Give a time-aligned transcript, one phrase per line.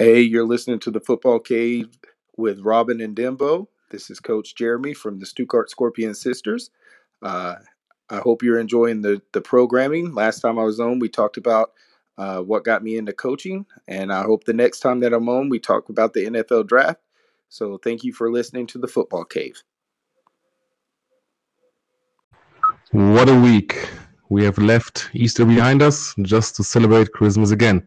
[0.00, 1.90] Hey, you're listening to the Football Cave
[2.34, 3.66] with Robin and Dembo.
[3.90, 6.70] This is Coach Jeremy from the Stuttgart Scorpion Sisters.
[7.20, 7.56] Uh,
[8.08, 10.14] I hope you're enjoying the, the programming.
[10.14, 11.72] Last time I was on, we talked about
[12.16, 15.50] uh, what got me into coaching, and I hope the next time that I'm on,
[15.50, 17.02] we talk about the NFL draft.
[17.50, 19.62] So thank you for listening to the Football Cave.
[22.92, 23.86] What a week!
[24.30, 27.86] We have left Easter behind us just to celebrate Christmas again.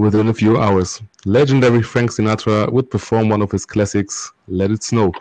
[0.00, 4.82] Within a few hours, legendary Frank Sinatra would perform one of his classics, Let It
[4.82, 5.12] Snow.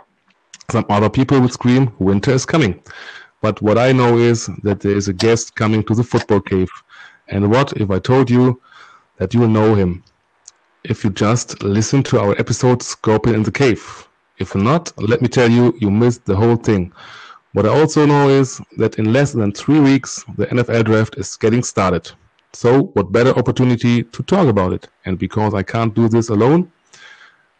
[0.71, 2.81] Some other people would scream, Winter is coming.
[3.41, 6.69] But what I know is that there is a guest coming to the football cave.
[7.27, 8.61] And what if I told you
[9.17, 10.01] that you will know him?
[10.85, 14.07] If you just listen to our episode Scorpion in the Cave.
[14.37, 16.93] If not, let me tell you, you missed the whole thing.
[17.51, 21.35] What I also know is that in less than three weeks, the NFL draft is
[21.35, 22.09] getting started.
[22.53, 24.87] So, what better opportunity to talk about it?
[25.05, 26.71] And because I can't do this alone,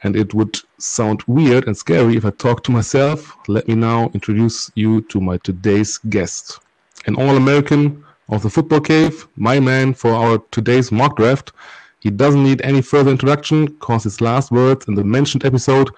[0.04, 4.10] and it would sound weird and scary if I talk to myself, let me now
[4.14, 6.60] introduce you to my today's guest.
[7.06, 11.52] An All American of the Football Cave, my man for our today's mock draft.
[12.00, 15.92] He doesn't need any further introduction because his last words in the mentioned episode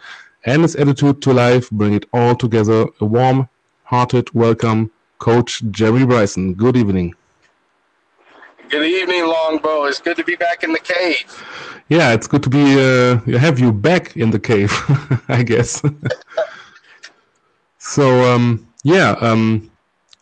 [0.46, 2.88] and his attitude to life bring it all together.
[3.00, 3.48] A warm
[3.84, 6.56] hearted welcome, Coach Jerry Bryson.
[6.56, 7.14] Good evening.
[8.72, 9.90] Good evening, Longbo.
[9.90, 11.26] It's good to be back in the cave.
[11.90, 14.72] Yeah, it's good to be uh, have you back in the cave,
[15.28, 15.82] I guess.
[17.80, 19.70] so um, yeah, um,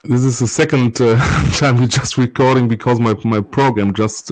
[0.03, 1.15] this is the second uh,
[1.59, 4.31] time we're just recording because my my program just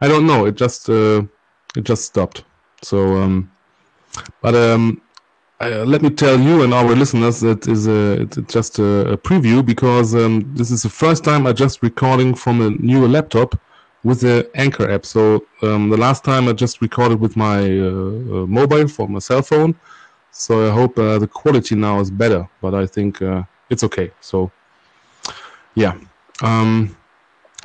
[0.00, 1.22] I don't know it just uh,
[1.76, 2.44] it just stopped.
[2.82, 3.50] So um,
[4.42, 5.02] but um,
[5.60, 9.16] uh, let me tell you and our listeners that is a, it's just a, a
[9.16, 13.58] preview because um, this is the first time I just recording from a new laptop
[14.04, 15.04] with the Anchor app.
[15.04, 19.18] So um, the last time I just recorded with my uh, uh, mobile for my
[19.18, 19.74] cell phone.
[20.30, 24.12] So I hope uh, the quality now is better, but I think uh, it's okay.
[24.20, 24.52] So
[25.74, 25.98] yeah.
[26.40, 26.96] Um,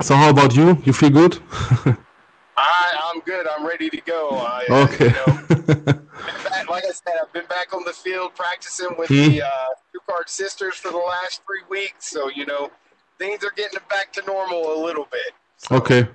[0.02, 0.76] so how about you?
[0.84, 1.38] You feel good?
[2.56, 3.46] I, I'm good.
[3.46, 4.30] I'm ready to go.
[4.30, 5.06] I, okay.
[5.06, 5.84] You know,
[6.44, 9.14] back, like I said, I've been back on the field practicing with hmm.
[9.14, 9.48] the uh,
[10.08, 12.10] Card sisters for the last three weeks.
[12.10, 12.70] So, you know,
[13.18, 15.32] things are getting back to normal a little bit.
[15.56, 15.76] So.
[15.76, 16.06] Okay.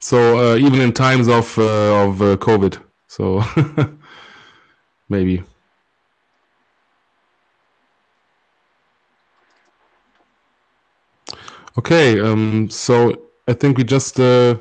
[0.00, 3.42] So uh, even in times of uh, of uh, COVID, so
[5.08, 5.42] maybe.
[11.76, 14.56] Okay, um, so I think we just uh,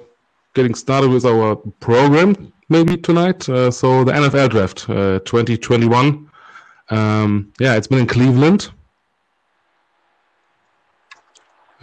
[0.57, 3.47] getting started with our program maybe tonight.
[3.47, 6.29] Uh, so the NFL draft uh, 2021.
[6.89, 8.71] Um, yeah, it's been in Cleveland.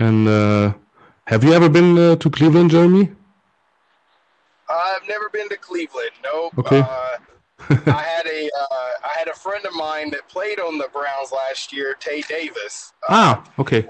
[0.00, 0.74] And uh,
[1.28, 3.12] have you ever been uh, to Cleveland, Jeremy?
[4.68, 6.10] I've never been to Cleveland.
[6.24, 6.58] Nope.
[6.58, 6.80] Okay.
[6.80, 7.16] Uh,
[7.86, 11.30] I had a uh, I had a friend of mine that played on the Browns
[11.30, 12.92] last year, Tae Davis.
[13.08, 13.86] ah, okay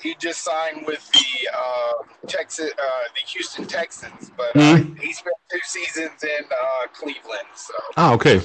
[0.00, 4.98] he just signed with the uh, Texas, uh, the Houston Texans, but mm.
[4.98, 7.48] he spent two seasons in uh, Cleveland.
[7.54, 7.74] So.
[7.96, 8.40] Ah, okay.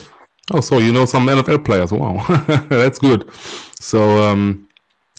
[0.52, 1.92] Oh, so you know some NFL players?
[1.92, 2.26] Wow,
[2.70, 3.30] that's good.
[3.80, 4.68] So, um,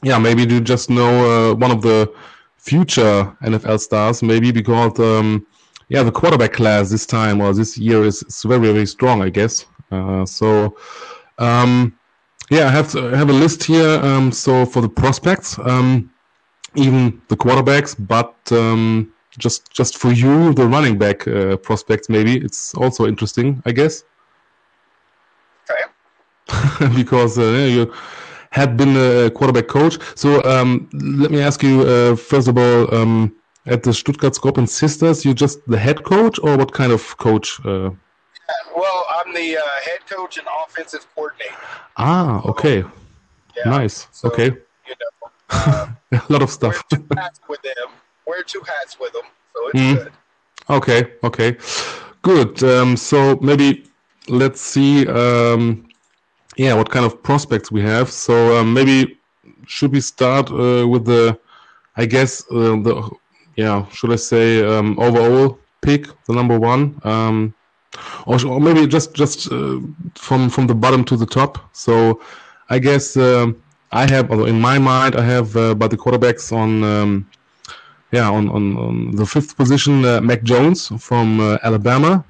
[0.02, 2.12] yeah, maybe you just know uh, one of the
[2.56, 5.46] future NFL stars, maybe because, um,
[5.88, 9.28] yeah, the quarterback class this time or this year is, is very, very strong, I
[9.28, 9.66] guess.
[9.90, 10.76] Uh, so.
[11.38, 11.96] Um,
[12.52, 13.98] yeah, I have I have a list here.
[14.02, 16.10] Um, so for the prospects, um,
[16.74, 22.36] even the quarterbacks, but um, just just for you, the running back uh, prospects, maybe
[22.36, 24.04] it's also interesting, I guess.
[25.70, 26.94] Okay.
[27.00, 27.92] because uh, you
[28.50, 29.98] had been a quarterback coach.
[30.14, 32.94] So um, let me ask you uh, first of all.
[32.94, 33.34] Um,
[33.64, 37.60] at the Stuttgart Scorpion Sisters, you're just the head coach, or what kind of coach?
[39.24, 41.54] I'm the uh, head coach and offensive coordinator.
[41.96, 42.84] Ah, okay.
[43.56, 44.08] yeah, nice.
[44.12, 44.46] So, okay.
[44.46, 46.82] You know, uh, a lot of stuff.
[46.90, 47.90] wear two hats with them.
[48.26, 49.22] Wear two hats with them,
[49.54, 49.94] so it's mm.
[49.96, 50.12] good.
[50.70, 51.12] Okay.
[51.24, 51.56] Okay.
[52.22, 52.62] Good.
[52.62, 53.84] Um, so maybe
[54.28, 55.06] let's see.
[55.06, 55.88] Um,
[56.56, 58.10] yeah, what kind of prospects we have.
[58.10, 59.18] So um, maybe
[59.66, 61.38] should we start uh, with the,
[61.96, 63.10] I guess uh, the,
[63.56, 67.00] yeah, should I say um, overall pick, the number one.
[68.26, 69.78] Or, or maybe just just uh,
[70.14, 71.58] from from the bottom to the top.
[71.72, 72.20] So
[72.70, 76.52] I guess um, I have, although in my mind, I have uh, by the quarterbacks
[76.52, 76.84] on.
[76.84, 77.26] Um,
[78.12, 82.22] yeah, on, on, on, the fifth position, uh, Mac Jones from uh, Alabama.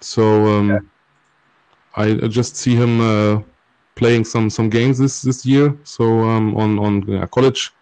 [0.00, 0.78] So um, yeah.
[1.96, 3.42] I, just see him uh,
[3.94, 5.76] playing some, some games this, this year.
[5.84, 7.72] So um, on on college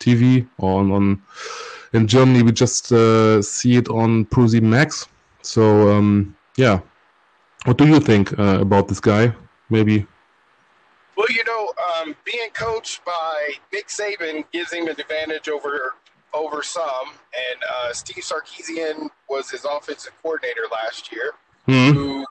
[0.00, 1.22] TV or on, on
[1.92, 5.06] in Germany we just uh, see it on ProSieben Maxx.
[5.42, 6.78] So um, yeah,
[7.64, 9.34] what do you think uh, about this guy?
[9.68, 10.06] Maybe.
[11.16, 15.94] Well, you know, um, being coached by Nick Saban gives him an advantage over
[16.34, 17.08] over some,
[17.44, 21.32] and uh, Steve Sarkisian was his offensive coordinator last year,
[21.68, 21.96] mm-hmm.
[21.96, 22.26] who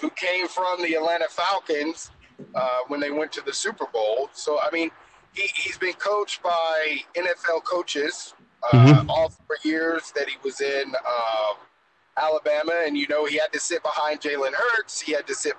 [0.00, 2.10] who came from the Atlanta Falcons
[2.54, 4.28] uh, when they went to the Super Bowl.
[4.32, 4.90] So, I mean,
[5.34, 8.34] he, he's been coached by NFL coaches
[8.64, 9.10] uh, mm-hmm.
[9.10, 11.54] all four years that he was in uh,
[12.16, 15.00] Alabama, and you know he had to sit behind Jalen Hurts.
[15.00, 15.54] He had to sit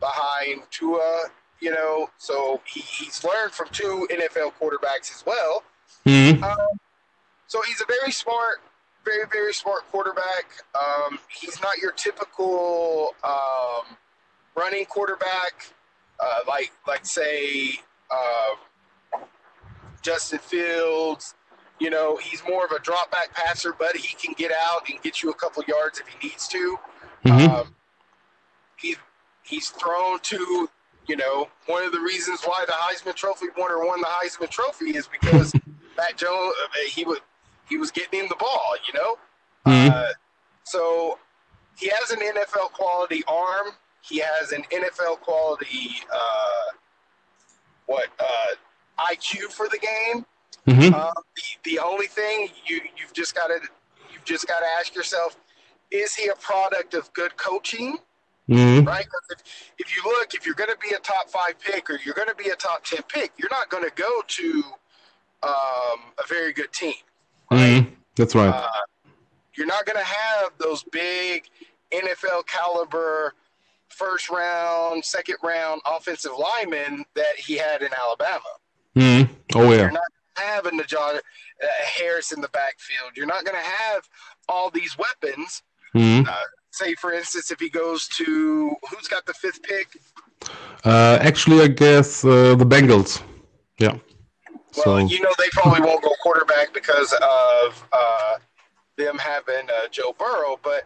[0.00, 1.26] behind Tua.
[1.60, 5.64] You know, so he, he's learned from two NFL quarterbacks as well.
[6.06, 6.44] Mm-hmm.
[6.44, 6.56] Um,
[7.48, 8.60] so he's a very smart,
[9.04, 10.46] very very smart quarterback.
[10.74, 13.96] Um, he's not your typical um,
[14.56, 15.72] running quarterback,
[16.20, 19.18] uh, like like say uh,
[20.02, 21.34] Justin Fields.
[21.80, 25.00] You know, he's more of a drop back passer, but he can get out and
[25.02, 26.78] get you a couple yards if he needs to.
[27.24, 27.54] Mm-hmm.
[27.54, 27.74] Um,
[28.76, 28.96] he,
[29.42, 30.68] he's thrown to,
[31.06, 34.96] you know, one of the reasons why the Heisman Trophy winner won the Heisman Trophy
[34.96, 35.52] is because
[35.96, 37.18] Mac Jones, uh, he was
[37.68, 39.18] he was getting him the ball, you know.
[39.66, 39.90] Mm-hmm.
[39.92, 40.12] Uh,
[40.64, 41.18] so
[41.76, 43.68] he has an NFL quality arm.
[44.00, 46.76] He has an NFL quality uh,
[47.86, 50.24] what uh, IQ for the game.
[50.68, 50.94] Mm-hmm.
[50.94, 53.60] Um, the, the only thing you you've just got to
[54.12, 55.36] you've just got to ask yourself:
[55.90, 57.98] Is he a product of good coaching?
[58.48, 58.86] Mm-hmm.
[58.86, 59.06] Right?
[59.30, 59.38] If,
[59.78, 62.28] if you look, if you're going to be a top five pick or you're going
[62.28, 64.62] to be a top ten pick, you're not going to go to
[65.42, 66.94] um, a very good team.
[67.50, 67.82] Right?
[67.82, 67.94] Mm-hmm.
[68.16, 68.48] That's right.
[68.48, 68.68] Uh,
[69.54, 71.44] you're not going to have those big
[71.92, 73.34] NFL caliber
[73.88, 78.40] first round, second round offensive linemen that he had in Alabama.
[78.96, 79.32] Mm-hmm.
[79.54, 79.76] Oh yeah.
[79.76, 80.02] You're not
[80.42, 81.66] have a Najee uh,
[81.98, 83.12] Harris in the backfield.
[83.16, 84.08] You're not going to have
[84.48, 85.62] all these weapons.
[85.94, 86.28] Mm-hmm.
[86.28, 86.34] Uh,
[86.70, 89.88] say, for instance, if he goes to who's got the fifth pick?
[90.84, 93.22] Uh, actually, I guess uh, the Bengals.
[93.78, 93.96] Yeah.
[94.76, 98.34] Well, so you know they probably won't go quarterback because of uh,
[98.96, 100.58] them having uh, Joe Burrow.
[100.62, 100.84] But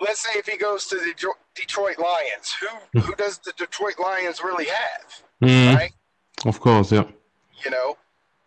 [0.00, 1.14] let's say if he goes to the
[1.54, 5.22] Detroit Lions, who who does the Detroit Lions really have?
[5.42, 5.74] Mhm.
[5.74, 5.92] Right?
[6.46, 7.04] of course, yeah.
[7.64, 7.96] you know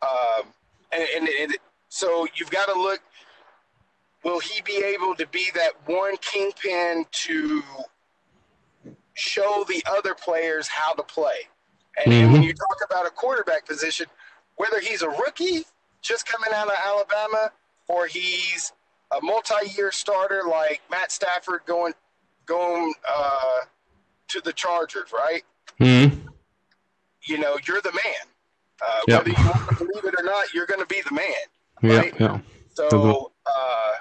[0.03, 0.45] um,
[0.91, 1.57] and, and, and
[1.89, 2.99] so you've got to look
[4.23, 7.61] will he be able to be that one kingpin to
[9.15, 11.47] show the other players how to play?
[12.03, 14.07] And, and when you talk about a quarterback position
[14.55, 15.63] whether he's a rookie
[16.01, 17.51] just coming out of alabama
[17.87, 18.71] or he's
[19.17, 21.93] a multi-year starter like matt stafford going
[22.45, 23.59] going uh,
[24.27, 25.43] to the chargers right?
[25.79, 26.27] Mhm.
[27.27, 28.27] you know you're the man
[28.85, 29.17] uh, Yeah.
[29.17, 31.33] whether you want to believe it or not, you're going to be the man.
[31.81, 32.13] Right.
[32.19, 32.39] yeah.
[32.73, 33.91] So, uh,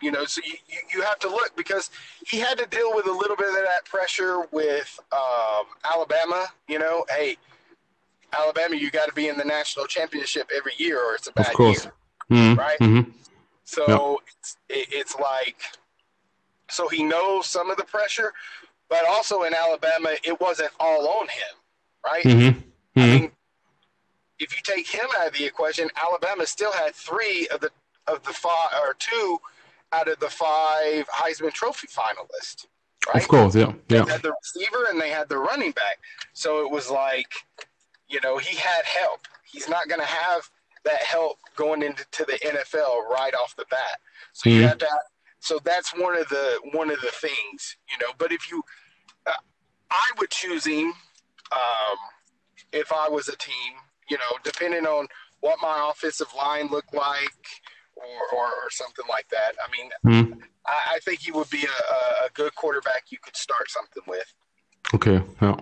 [0.00, 1.90] you know, so you, you, you have to look because
[2.26, 6.46] he had to deal with a little bit of that pressure with um, Alabama.
[6.68, 7.36] You know, hey,
[8.32, 11.46] Alabama, you got to be in the national championship every year or it's a bad
[11.48, 11.84] Of course.
[11.84, 11.92] year.
[12.30, 12.56] Mhm.
[12.58, 12.78] Right.
[12.80, 13.12] Mhm.
[13.64, 15.60] So it's, it, it's like,
[16.70, 18.32] so he knows some of the pressure,
[18.88, 21.56] but also in Alabama, it wasn't all on him.
[22.04, 22.24] Right.
[22.24, 22.62] Mhm.
[22.96, 23.20] I Mhm.
[23.20, 23.32] mean,
[24.38, 27.70] if you take him out of the equation, Alabama still had three of the
[28.06, 29.38] of the five or two
[29.92, 32.66] out of the five Heisman Trophy finalists.
[33.06, 33.22] Right?
[33.22, 34.04] Of course, yeah, yeah.
[34.04, 35.98] They had the receiver and they had the running back.
[36.32, 37.30] So it was like,
[38.08, 39.20] you know, he had help.
[39.44, 40.48] He's not going to have
[40.84, 44.00] that help going into to the NFL right off the bat.
[44.32, 44.68] So you Mhm.
[44.68, 45.00] have to.
[45.40, 48.12] So that's one of the one of the things, you know.
[48.18, 48.64] But if you,
[49.26, 49.32] uh,
[49.90, 50.92] I would choose him
[51.52, 51.98] um,
[52.72, 53.74] if I was a team,
[54.10, 55.06] you know, depending on
[55.40, 57.46] what my offensive line looked like.
[58.00, 59.52] Or, or, or something like that.
[59.58, 60.40] I mean, Mhm.
[60.64, 64.32] I, I think he would be a, a, good quarterback you could start something with.
[64.94, 65.56] Okay, yeah.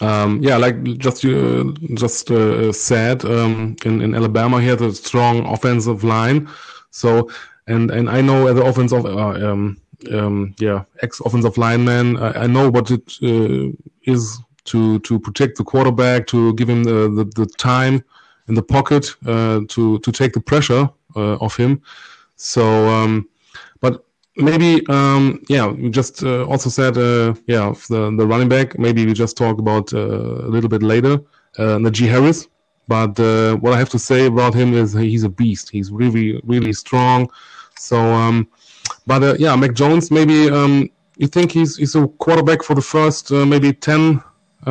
[0.00, 4.92] Um, yeah, like just you just uh, said, um, in in Alabama, he had a
[4.92, 6.48] strong offensive line.
[6.90, 7.30] So,
[7.66, 9.80] and and I know as an offensive, uh, um,
[10.12, 13.72] um, yeah, ex offensive lineman, I, I know what it uh,
[14.04, 18.04] is to to protect the quarterback, to give him the the, the time
[18.48, 21.82] in the pocket, uh, to to take the pressure uh, off him.
[22.36, 23.28] So, um,
[23.80, 24.04] but
[24.38, 28.78] maybe um yeah we just uh, also said uh yeah the the running back.
[28.78, 31.14] Maybe we just talk about uh, a little bit later
[31.58, 32.48] uh Najee Harris.
[32.86, 35.68] But uh, what I have to say about him is he's a beast.
[35.70, 37.28] He's really really strong.
[37.76, 38.48] So um
[39.06, 43.32] but yeah Mac Jones maybe um you think he's he's a quarterback for the first
[43.32, 44.22] maybe 10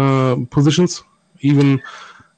[0.01, 1.04] uh positions
[1.42, 1.82] even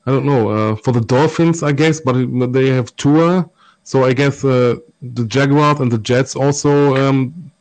[0.06, 2.16] I don't know uh, for the Dolphins I guess but
[2.58, 3.50] they have Tua
[3.84, 7.51] so I guess uh, the Jaguars and the Jets also um,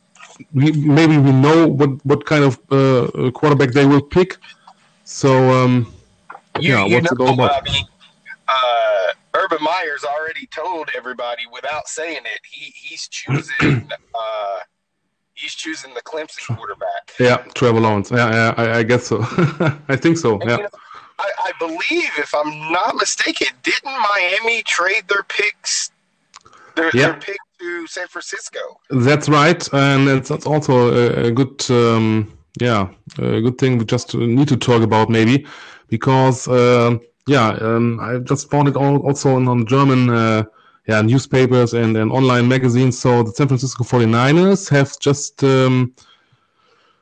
[0.53, 4.37] we, maybe we know what what kind of uh, quarterback they will pick.
[5.03, 5.91] So um,
[6.59, 7.67] You, yeah, you what's know, it all about?
[7.67, 7.85] I mean,
[8.47, 12.41] uh, Urban Meyer's already told everybody without saying it.
[12.49, 14.59] He he's choosing uh,
[15.39, 17.13] he's choosing the Clemson quarterback.
[17.19, 18.11] Yeah, Trevor Lawrence.
[18.11, 19.19] Yeah, yeah I, I guess so.
[19.93, 20.39] I think so.
[20.39, 20.57] And, Yeah.
[20.57, 20.69] you know,
[21.19, 25.91] I, I believe, if I'm not mistaken, didn't Miami trade their picks,
[26.75, 27.07] their, Yeah.
[27.07, 28.59] their pick to San Francisco?
[28.89, 32.31] That's right, and it's, it's also a, a good, um,
[32.61, 35.45] yeah, a good thing we just need to talk about maybe,
[35.89, 40.43] because um yeah, um, I just found it all also on, on German, uh,
[40.89, 42.97] yeah, newspapers and, and online magazines.
[42.97, 45.93] So the San Francisco 49ers have just, um,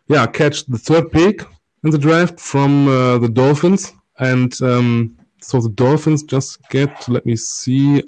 [0.09, 1.43] yeah, catch the third pick
[1.85, 7.25] in the draft from uh, the Dolphins, and um, so the Dolphins just get, let
[7.25, 8.03] me see,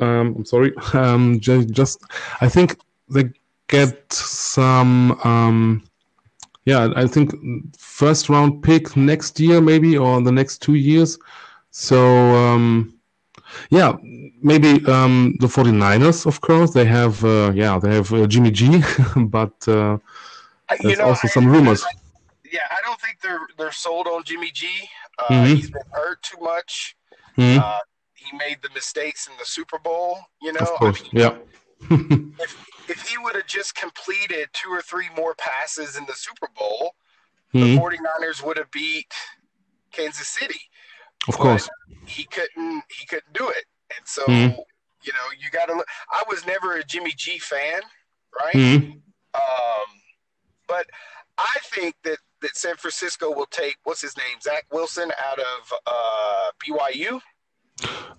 [0.00, 0.74] um, I'm sorry.
[0.92, 2.02] Um, just, just,
[2.42, 2.76] I think
[3.08, 3.30] they
[3.68, 5.12] get some.
[5.24, 5.82] Um,
[6.66, 7.32] yeah, I think
[7.78, 11.18] first round pick next year, maybe, or the next two years.
[11.70, 12.94] So, um,
[13.70, 13.94] yeah,
[14.50, 18.82] maybe um, the 49ers, of course, they have, uh, yeah, they have uh, Jimmy G,
[19.36, 19.98] but uh,
[20.68, 21.82] I- there's also some rumors.
[22.56, 24.68] yeah, I don't think they're they're sold on Jimmy G.
[25.18, 25.56] Uh, Mhm.
[25.56, 26.96] He's been hurt too much.
[27.38, 27.80] Mhm, Uh,
[28.22, 30.10] he made the mistakes in the Super Bowl.
[30.40, 31.34] You know, of I course, mean, yeah.
[32.92, 36.94] if he would have just completed two or three more passes in the Super Bowl,
[37.52, 39.12] the Mhm, 49ers would have beat
[39.96, 40.60] Kansas City.
[41.28, 41.68] Of course.
[42.06, 43.64] he couldn't he couldn't do it
[43.96, 44.56] and so Mhm.
[45.02, 47.80] you know you got to look i was never a jimmy g fan
[48.40, 49.00] right Mhm.
[49.34, 49.88] um
[50.68, 50.86] but
[51.38, 55.72] i think that that san francisco will take what's his name zach wilson out of
[55.86, 57.20] uh byu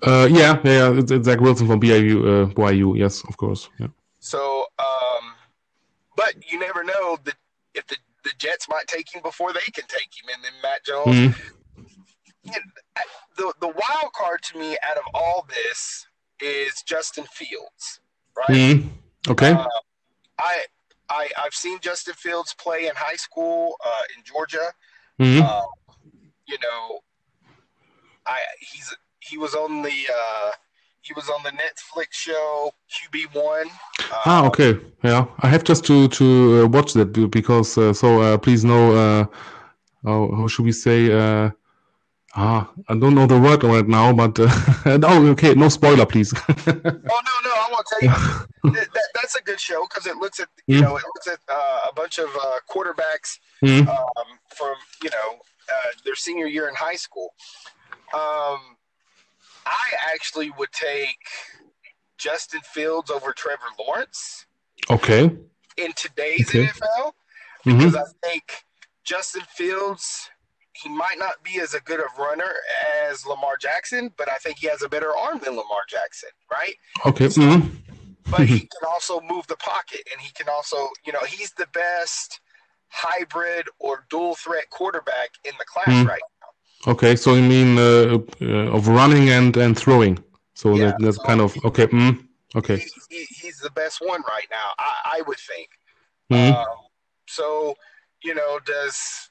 [0.03, 3.69] Uh, yeah, yeah, it's, it's Zach Wilson from BYU, uh, BYU, yes, of course.
[3.79, 3.87] Yeah.
[4.19, 5.33] so um
[6.15, 7.35] but you never know that
[7.73, 10.83] if the the jets might take him before they can take him and then mac
[10.83, 11.31] jones Mhm.
[12.43, 13.03] you know,
[13.37, 16.07] the the wild card to me out of all this
[16.41, 17.99] is justin fields
[18.37, 18.89] right Mhm.
[19.27, 19.51] Okay.
[19.51, 19.67] Uh,
[20.37, 20.55] I,
[21.09, 24.67] I I've seen Justin Fields play in high school uh, in Georgia.
[25.19, 25.41] Mhm.
[25.41, 25.61] Uh,
[26.45, 26.99] you know,
[28.27, 29.89] I he's he was on the
[30.21, 30.51] uh,
[31.01, 33.67] he was on the Netflix show QB One.
[34.11, 34.77] Uh, Ah, okay.
[35.03, 36.25] Yeah, I have just to to
[36.63, 39.25] uh, watch that because uh, so uh, please know uh,
[40.05, 41.49] how, how should we say uh,
[42.35, 46.33] ah I don't know the word right now, but uh, no, okay, no spoiler, please.
[47.07, 48.09] Oh no, no, I won't tell you.
[48.73, 50.81] that, that, that's a good show because it looks at you Mm.
[50.81, 53.87] know it looks at uh, a bunch of uh, quarterbacks Mhm.
[53.87, 54.27] um,
[54.57, 55.29] from you know
[55.73, 57.33] uh, their senior year in high school.
[58.13, 58.77] Um,
[59.65, 61.17] I actually would take
[62.17, 64.45] Justin Fields over Trevor Lawrence
[64.89, 65.23] Okay.
[65.77, 66.65] in today's Okay.
[66.67, 67.13] NFL
[67.65, 67.77] Mhm.
[67.79, 68.63] because I think
[69.03, 70.29] Justin Fields
[70.81, 72.51] he might not be as a good of runner
[73.07, 76.75] as Lamar Jackson, but I think he has a better arm than Lamar Jackson, right?
[77.05, 77.27] Okay.
[77.27, 77.71] Mhm.
[78.31, 81.67] but he can also move the pocket and he can also you know he's the
[81.67, 82.39] best
[82.89, 86.07] hybrid or dual threat quarterback in the class Hmm.
[86.07, 86.91] right now.
[86.93, 87.15] Okay.
[87.15, 90.15] So you mean uh, uh, of running and and throwing?
[90.55, 90.85] So Yeah.
[90.85, 91.87] that, that's kind of okay.
[91.87, 92.77] Mm, okay.
[92.77, 95.69] he, he, he's the best one right now i, I would think
[96.31, 96.51] Mhm.
[96.55, 96.77] um,
[97.37, 97.75] so
[98.23, 99.29] you know does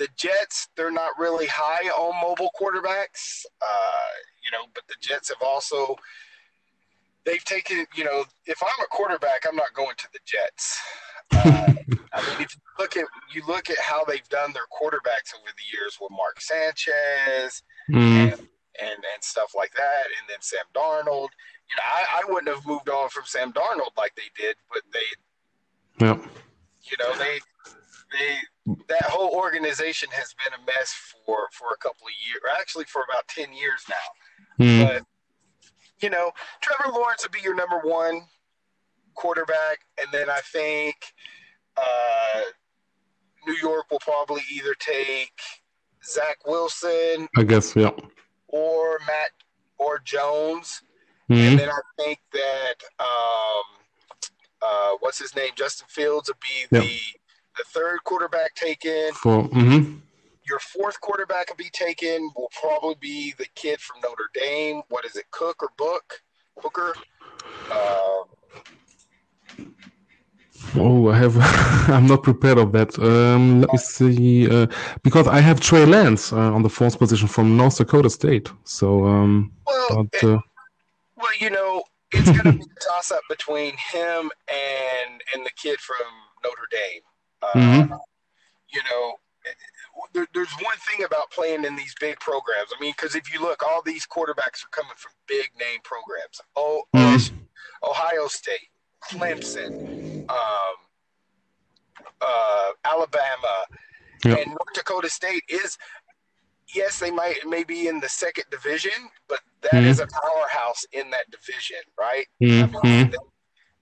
[0.00, 5.28] the jets they're not really high on mobile quarterbacks uh, you know but the jets
[5.28, 5.94] have also
[7.24, 10.80] they've taken you know if i'm a quarterback i'm not going to the jets
[11.32, 11.74] uh,
[12.12, 15.46] I mean, if you look at you look at how they've done their quarterbacks over
[15.56, 20.64] the years with Mark Sanchez Mm, and, and and stuff like that, and then Sam
[20.74, 21.30] Darnold.
[21.68, 24.82] You know, I, I wouldn't have moved on from Sam Darnold like they did, but
[24.92, 26.18] they, yeah.
[26.82, 27.38] you know, they
[28.12, 28.38] they
[28.88, 30.92] that whole organization has been a mess
[31.24, 34.64] for for a couple of years, actually for about ten years now.
[34.64, 35.02] Mm, But
[36.02, 38.22] you know, Trevor Lawrence would be your number one
[39.14, 40.96] quarterback, and then I think
[41.76, 42.40] uh,
[43.46, 45.32] New York will probably either take
[46.04, 47.74] Zach Wilson I guess.
[47.76, 47.90] Yeah.
[48.48, 49.30] or Matt
[49.78, 50.82] or Jones,
[51.28, 53.62] and Mm, then I think that um,
[54.62, 56.98] uh, what's his name, Justin Fields, will be the
[57.56, 59.12] the third quarterback taken.
[59.14, 59.48] for.
[59.48, 60.00] mhm.
[60.48, 62.30] Your fourth quarterback will be taken.
[62.36, 64.82] Will probably be the kid from Notre Dame.
[64.88, 66.22] What is it, Cook or Book?
[66.60, 66.94] Booker.
[67.70, 68.24] Um,
[70.76, 71.36] Oh, I have.
[71.88, 72.98] I'm not prepared of that.
[72.98, 74.48] Um, let me see.
[74.48, 74.66] Uh,
[75.02, 78.50] because I have Trey Lance uh, on the fourth position from North Dakota State.
[78.64, 80.38] So, um, well, but uh,
[81.16, 85.50] well, you know, it's going to be a toss up between him and and the
[85.56, 86.06] kid from
[86.44, 87.00] Notre Dame.
[87.42, 87.94] Uh, mm-hmm.
[88.72, 89.14] You know,
[90.12, 92.70] there, there's one thing about playing in these big programs.
[92.76, 96.40] I mean, because if you look, all these quarterbacks are coming from big name programs.
[96.56, 97.36] Oh, mm-hmm.
[97.82, 98.68] Ohio State,
[99.04, 100.76] Clemson, um,
[102.20, 103.64] uh, Alabama,
[104.24, 104.38] yep.
[104.38, 105.78] and North Dakota State is.
[106.72, 108.92] Yes, they might maybe in the second division,
[109.28, 109.86] but that mm-hmm.
[109.86, 112.26] is a powerhouse in that division, right?
[112.40, 112.76] Mm-hmm.
[112.76, 113.16] I mean, they,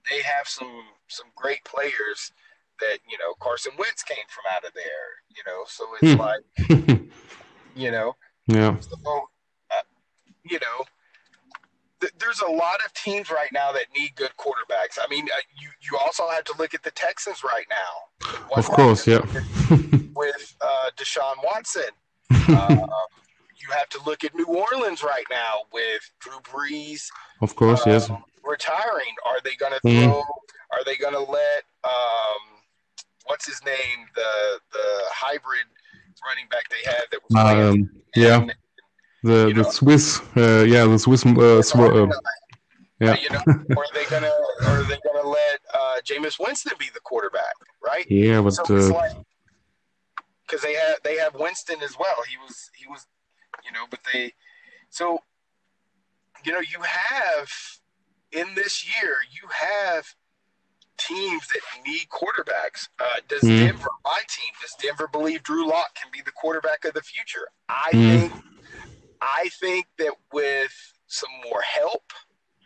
[0.09, 2.31] they have some some great players
[2.79, 4.83] that you know Carson Wentz came from out of there.
[5.29, 6.19] You know, so it's hmm.
[6.19, 7.09] like,
[7.75, 8.15] you know,
[8.47, 8.79] yeah.
[8.79, 8.97] So,
[9.71, 9.81] uh,
[10.43, 10.85] you know,
[12.01, 14.97] th- there's a lot of teams right now that need good quarterbacks.
[15.01, 18.37] I mean, uh, you you also have to look at the Texans right now.
[18.55, 19.19] Of course, yeah.
[20.15, 21.89] with uh, Deshaun Watson.
[22.31, 22.87] Uh,
[23.61, 27.07] you have to look at New Orleans right now with Drew Brees.
[27.41, 28.09] Of course, yes.
[28.09, 29.13] Um, retiring.
[29.25, 30.03] Are they going to hmm.
[30.05, 30.21] throw?
[30.21, 30.25] Mm.
[30.71, 32.58] Are they going to let um,
[33.29, 35.65] what's his name, the the hybrid
[36.27, 38.53] running back they had that was um, yeah, and,
[39.23, 42.07] the the know, Swiss, uh, yeah, the Swiss, uh, sw- uh,
[42.99, 43.15] yeah.
[43.21, 43.41] You know,
[43.77, 44.31] are they gonna
[44.65, 47.53] are they gonna let uh, Jameis Winston be the quarterback,
[47.85, 48.05] right?
[48.09, 52.23] Yeah, but because so uh, like, they have they have Winston as well.
[52.27, 53.05] He was he was,
[53.63, 54.33] you know, but they
[54.89, 55.19] so
[56.43, 57.49] you know you have
[58.31, 60.13] in this year you have
[61.09, 62.87] teams that need quarterbacks.
[62.99, 63.65] Uh, does mm.
[63.65, 67.47] Denver, my team, does Denver believe Drew Lock can be the quarterback of the future?
[67.67, 68.19] I mm.
[68.19, 68.33] think,
[69.21, 72.13] I think that with some more help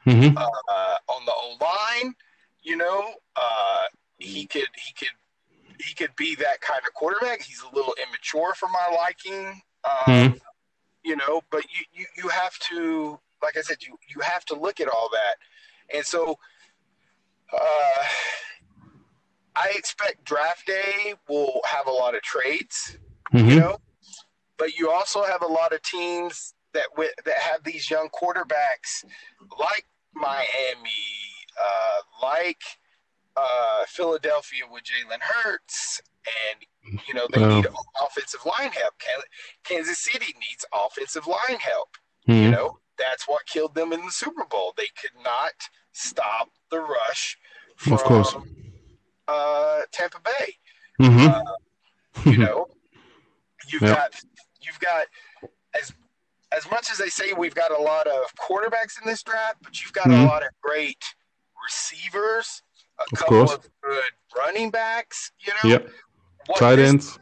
[0.05, 0.37] mm-hmm.
[0.37, 2.13] uh, on the O line,
[2.61, 3.83] you know, uh,
[4.17, 5.15] he could, he could,
[5.79, 7.41] he could be that kind of quarterback.
[7.41, 10.41] He's a little immature for my liking, um, mm.
[11.03, 11.41] you know.
[11.49, 14.87] But you, you, you have to, like I said, you, you have to look at
[14.87, 16.37] all that, and so
[17.53, 18.03] uh,
[19.55, 22.97] I expect draft day will have a lot of trades,
[23.33, 23.49] mm-hmm.
[23.49, 23.77] you know,
[24.57, 29.05] but you also have a lot of teams that w- that have these young quarterbacks
[29.59, 30.89] like Miami,
[31.61, 32.61] uh, like
[33.35, 36.01] uh, Philadelphia with Jalen Hurts,
[36.49, 37.67] and you know they well, need
[38.03, 38.93] offensive line help.
[39.63, 41.89] Kansas City needs offensive line help.
[42.27, 42.43] Mm-hmm.
[42.43, 44.73] You know that's what killed them in the Super Bowl.
[44.77, 45.53] They could not
[45.93, 47.37] stop the rush
[47.75, 48.35] from, of course.
[49.27, 50.55] Uh, Tampa Bay.
[51.01, 51.27] Mm-hmm.
[51.27, 51.43] Uh,
[52.31, 52.67] you know,
[53.71, 53.97] you've yep.
[53.97, 54.13] got
[54.61, 55.07] you've got
[55.79, 55.91] as
[56.55, 59.81] as much as they say we've got a lot of quarterbacks in this draft, but
[59.81, 60.23] you've got mm-hmm.
[60.23, 61.03] a lot of great
[61.63, 62.61] receivers,
[62.99, 63.53] a of couple course.
[63.53, 65.31] of good running backs.
[65.39, 65.89] You know, yep.
[66.57, 67.19] tight ends.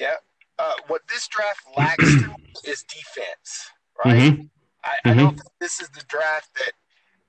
[0.00, 0.14] Yeah.
[0.58, 2.04] Uh, what this draft lacks
[2.64, 3.70] is defense,
[4.04, 4.16] right?
[4.16, 4.42] Mm-hmm.
[4.84, 5.18] I, I mm-hmm.
[5.18, 6.72] don't think this is the draft that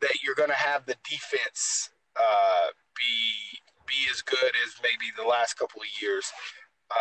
[0.02, 5.28] that you're going to have the defense uh, be be as good as maybe the
[5.28, 6.32] last couple of years.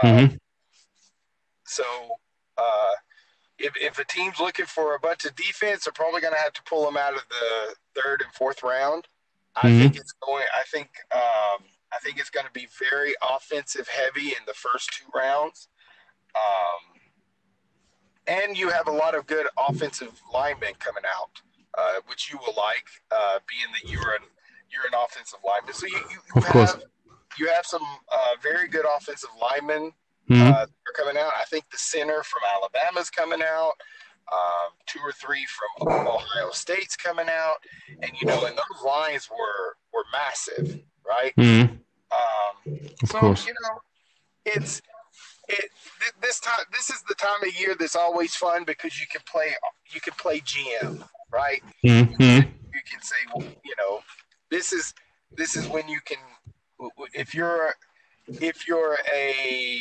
[0.03, 0.37] Um, mm-hmm.
[1.64, 1.85] So,
[2.59, 2.92] uh,
[3.59, 6.53] if if a team's looking for a bunch of defense, they're probably going to have
[6.55, 9.07] to pull them out of the third and fourth round.
[9.57, 9.81] I mm-hmm.
[9.81, 10.44] think it's going.
[10.55, 14.90] I think um, I think it's going to be very offensive heavy in the first
[14.92, 15.68] two rounds.
[16.35, 17.01] Um,
[18.27, 21.42] and you have a lot of good offensive linemen coming out,
[21.77, 24.22] uh, which you will like, uh, being that you're an
[24.72, 25.74] you're an offensive lineman.
[25.74, 26.72] So you, you, you of course.
[26.72, 26.82] Have,
[27.38, 27.82] you have some
[28.12, 29.92] uh, very good offensive linemen
[30.28, 30.52] mm-hmm.
[30.52, 31.32] uh, are coming out.
[31.38, 33.72] I think the center from Alabama's coming out.
[34.32, 37.56] Um, two or three from Ohio State's coming out,
[38.00, 41.35] and you know, and those lines were were massive, right?
[41.37, 41.74] Mm-hmm.
[42.12, 43.46] Um, of so course.
[43.46, 43.80] you know,
[44.46, 44.80] it's
[45.48, 45.70] it
[46.22, 46.64] this time.
[46.72, 49.54] This is the time of year that's always fun because you can play
[49.92, 51.62] you can play GM, right?
[51.85, 52.22] Mm-hmm.
[52.22, 54.00] You can say, well, you know,
[54.53, 54.95] this is
[55.37, 56.19] this is when you can
[57.15, 57.75] if you're
[58.29, 59.79] if you're a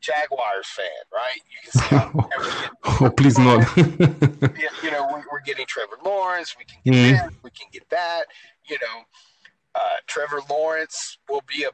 [0.00, 1.40] Jaguars fan, right?
[1.48, 2.68] You can say,
[3.06, 3.76] oh, please not.
[3.76, 6.56] you know, we're, we're, getting Trevor Lawrence.
[6.58, 7.12] We can get mm.
[7.12, 7.32] that.
[7.44, 8.24] We can get that.
[8.68, 9.02] You know,
[9.76, 11.70] uh, Trevor Lawrence will be a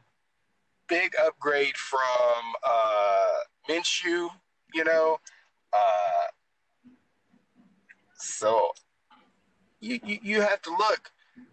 [0.88, 4.28] big upgrade from uh, Minshew.
[4.74, 5.18] You know,
[5.72, 6.26] uh,
[8.18, 8.72] so
[9.80, 11.10] you, you you have to look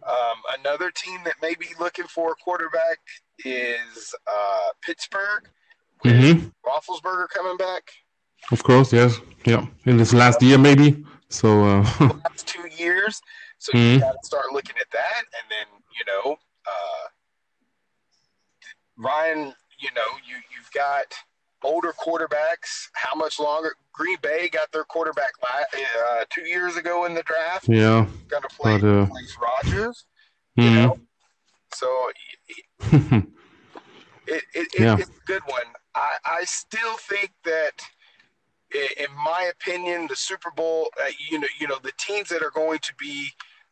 [0.07, 2.99] um, another team that may be looking for a quarterback
[3.43, 5.49] is uh, Pittsburgh
[6.03, 6.47] with mm-hmm.
[6.65, 7.91] Roethlisberger coming back.
[8.51, 9.65] Of course, yes, yeah.
[9.85, 11.03] In this last year, maybe.
[11.29, 11.81] So uh...
[12.23, 13.21] last two years,
[13.57, 13.93] so mm-hmm.
[13.95, 17.05] you got to start looking at that, and then you know, uh,
[18.97, 21.13] Ryan, you know, you you've got
[21.65, 22.89] older quarterbacks.
[22.93, 23.75] How much longer?
[23.93, 27.67] Green Bay got their quarterback uh, two years ago in the draft.
[27.67, 29.07] Yeah, going to play but, uh,
[29.41, 30.05] Rodgers.
[30.57, 30.61] Mm-hmm.
[30.61, 30.99] You know,
[31.73, 32.09] so
[32.91, 33.25] it,
[34.27, 34.97] it, it, yeah.
[34.97, 35.65] it's a good one.
[35.93, 37.81] I, I still think that,
[38.73, 42.51] in my opinion, the Super Bowl, uh, you know, you know, the teams that are
[42.51, 43.29] going to be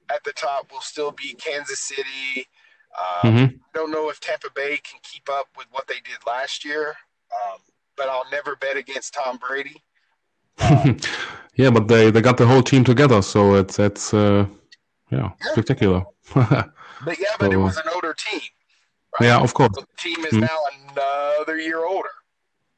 [0.10, 2.48] at the top will still be Kansas City.
[3.24, 3.56] Um, mm-hmm.
[3.56, 6.90] I don't know if Tampa Bay can keep up with what they did last year,
[6.90, 7.60] um,
[7.98, 9.82] but I'll never bet against Tom Brady.
[10.60, 10.98] Um,
[11.56, 14.46] yeah, but they, they got the whole team together, so it's it's uh,
[15.12, 15.52] yeah, yeah.
[15.52, 16.04] spectacular.
[16.34, 18.42] but yeah, but so, it was an older team.
[19.20, 19.28] Right?
[19.28, 19.72] Yeah, of course.
[19.76, 20.42] So the team is mm-hmm.
[20.42, 20.58] now
[21.38, 22.10] another year older.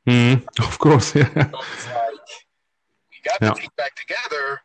[0.07, 0.45] Mm-hmm.
[0.63, 1.25] Of course, yeah.
[1.33, 2.29] So it's like
[3.11, 4.61] you got the team back together.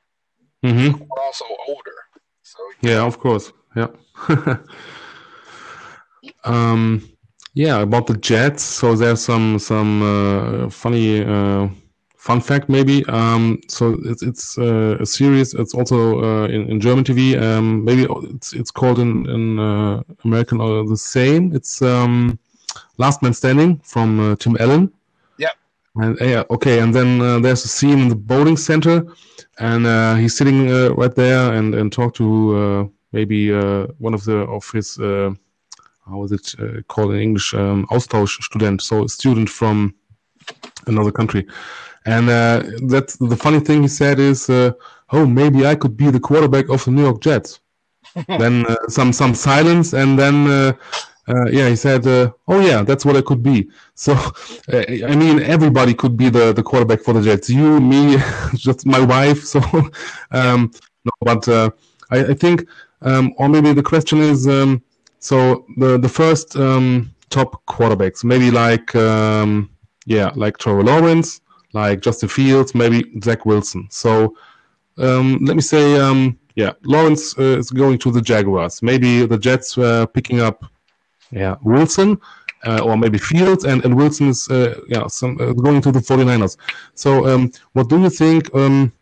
[0.65, 0.99] Mm-hmm.
[0.99, 1.95] We're also older.
[2.43, 3.07] So yeah, know.
[3.07, 3.87] of course, yeah.
[6.45, 7.09] um,
[7.55, 8.63] yeah, about the Jets.
[8.63, 11.69] So there's some some uh, funny uh,
[12.17, 13.05] fun fact maybe.
[13.07, 15.55] Um, so it's it's uh, a series.
[15.55, 17.41] It's also uh, in, in German TV.
[17.41, 21.55] Um, maybe it's it's called in in uh, American or the same.
[21.55, 22.39] It's um,
[22.99, 24.93] Last Man Standing from uh, Tim Allen.
[25.39, 25.51] Yeah.
[25.97, 26.81] And yeah, okay.
[26.81, 29.05] And then uh, there's a scene in the bowling center,
[29.59, 33.51] and uh, he's sitting right there and and talk to maybe
[33.99, 34.99] one of the of his
[36.11, 39.94] how is it called in English um, Austausch student, so a student from
[40.87, 41.46] another country.
[42.07, 44.73] And uh, that's the funny thing he said is, uh,
[45.11, 47.61] "Oh, maybe I could be the quarterback of the New York Jets."
[48.29, 50.73] then uh, some some silence, and then uh,
[51.29, 54.14] uh, yeah, he said, uh, "Oh yeah, that's what I could be." So,
[54.73, 57.51] I mean, everybody could be the, the quarterback for the Jets.
[57.51, 58.16] You, me,
[58.55, 59.44] just my wife.
[59.44, 59.61] So,
[60.31, 60.73] um,
[61.05, 61.49] no, but
[62.11, 62.66] I, I, think,
[63.03, 64.83] um, or maybe the question is, um,
[65.21, 69.71] so the the first um, top quarterbacks, maybe like um,
[70.07, 71.41] yeah, like Trevor Lawrence
[71.73, 73.87] like Justin Fields, maybe Zach Wilson.
[73.91, 74.37] So
[74.99, 78.83] um, let me say, um, yeah, Lawrence uh, is going to the Jaguars.
[78.83, 80.65] Maybe the Jets uh, picking up,
[81.31, 82.21] yeah, Wilson.
[82.63, 85.99] Uh, or maybe Fields and, and Wilson is uh, yeah some uh, going to the
[85.99, 86.59] 49ers.
[86.93, 88.93] So um, what do you think um,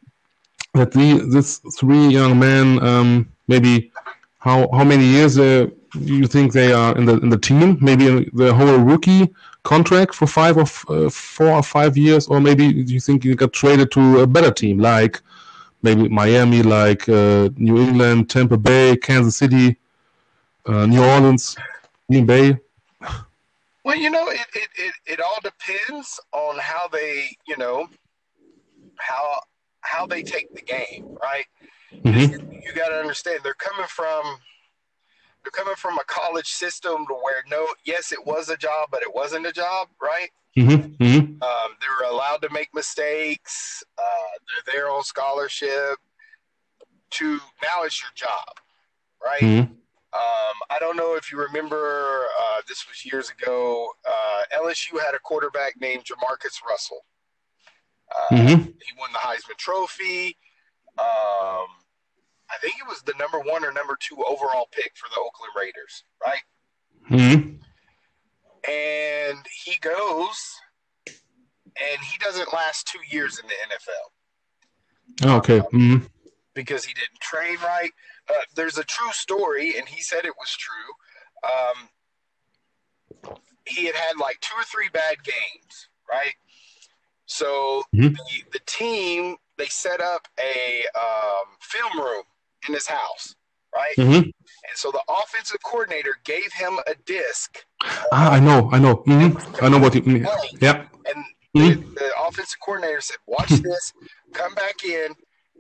[0.75, 3.91] that the this three young men um, maybe
[4.39, 7.79] how how many years uh, you think they are in the in the team?
[7.81, 9.29] Maybe the whole rookie
[9.63, 13.53] contract for five or uh, four or five years, or maybe you think you got
[13.53, 15.21] traded to a better team like
[15.83, 19.77] maybe Miami, like uh, New England, Tampa Bay, Kansas City,
[20.67, 21.57] uh, New Orleans,
[22.11, 22.59] Green Bay?
[23.85, 27.89] Well, you know, it, it, it, it all depends on how they, you know,
[28.97, 29.41] how
[29.81, 31.47] how they take the game, right?
[31.95, 32.53] Mm-hmm.
[32.53, 34.23] You, you got to understand they're coming from
[35.49, 39.03] they're coming from a college system to where no, yes, it was a job, but
[39.03, 40.29] it wasn't a job, right?
[40.57, 41.03] Mm-hmm.
[41.03, 41.43] Mm-hmm.
[41.43, 43.83] Um, they were allowed to make mistakes.
[43.97, 45.97] Uh, they're there on scholarship.
[47.13, 48.61] To now, it's your job,
[49.25, 49.41] right?
[49.41, 49.73] Mm-hmm.
[49.73, 52.27] Um, I don't know if you remember.
[52.41, 53.89] Uh, this was years ago.
[54.07, 57.05] Uh, LSU had a quarterback named Jamarcus Russell.
[58.15, 58.63] Uh, mm-hmm.
[58.65, 60.37] He won the Heisman Trophy.
[60.99, 61.67] Um,
[62.51, 65.53] I think it was the number one or number two overall pick for the Oakland
[65.57, 66.43] Raiders, right?
[67.07, 67.57] hmm
[68.71, 70.61] And he goes,
[71.07, 75.39] and he doesn't last two years in the NFL.
[75.39, 75.61] Okay.
[75.61, 76.07] Mm-hmm.
[76.55, 77.91] Because he didn't train right.
[78.29, 80.93] Uh, there's a true story, and he said it was true.
[81.45, 81.89] Um,
[83.67, 86.35] he had had like two or three bad games, right?
[87.27, 88.15] So mm-hmm.
[88.15, 92.23] the, the team they set up a um, film room
[92.67, 93.35] in his house,
[93.75, 93.95] right?
[93.97, 94.15] Mm-hmm.
[94.15, 97.59] And so the offensive coordinator gave him a disc.
[98.13, 98.97] Ah, I know, I know.
[99.07, 99.65] Mm-hmm.
[99.65, 100.27] I know what you mean.
[100.61, 100.87] Yeah.
[101.07, 101.25] And
[101.57, 101.81] mm-hmm.
[101.95, 103.93] the, the offensive coordinator said, "Watch this.
[104.33, 105.15] Come back in.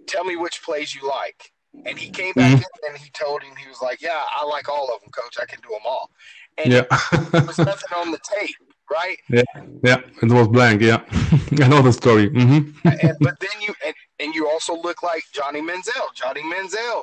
[0.06, 1.52] Tell me which plays you like."
[1.84, 2.87] And he came back mm-hmm.
[2.87, 5.37] in and he told him he was like, "Yeah, I like all of them, coach.
[5.40, 6.11] I can do them all."
[6.58, 6.82] And yeah.
[7.30, 8.56] there was nothing on the tape,
[8.90, 9.16] right?
[9.28, 9.42] Yeah,
[9.84, 10.00] yeah.
[10.22, 10.82] It was blank.
[10.82, 11.02] Yeah,
[11.62, 12.30] I know the story.
[12.30, 12.88] Mm-hmm.
[12.88, 16.14] and, but then you and, and you also look like Johnny Manziel.
[16.14, 17.02] Johnny Manziel,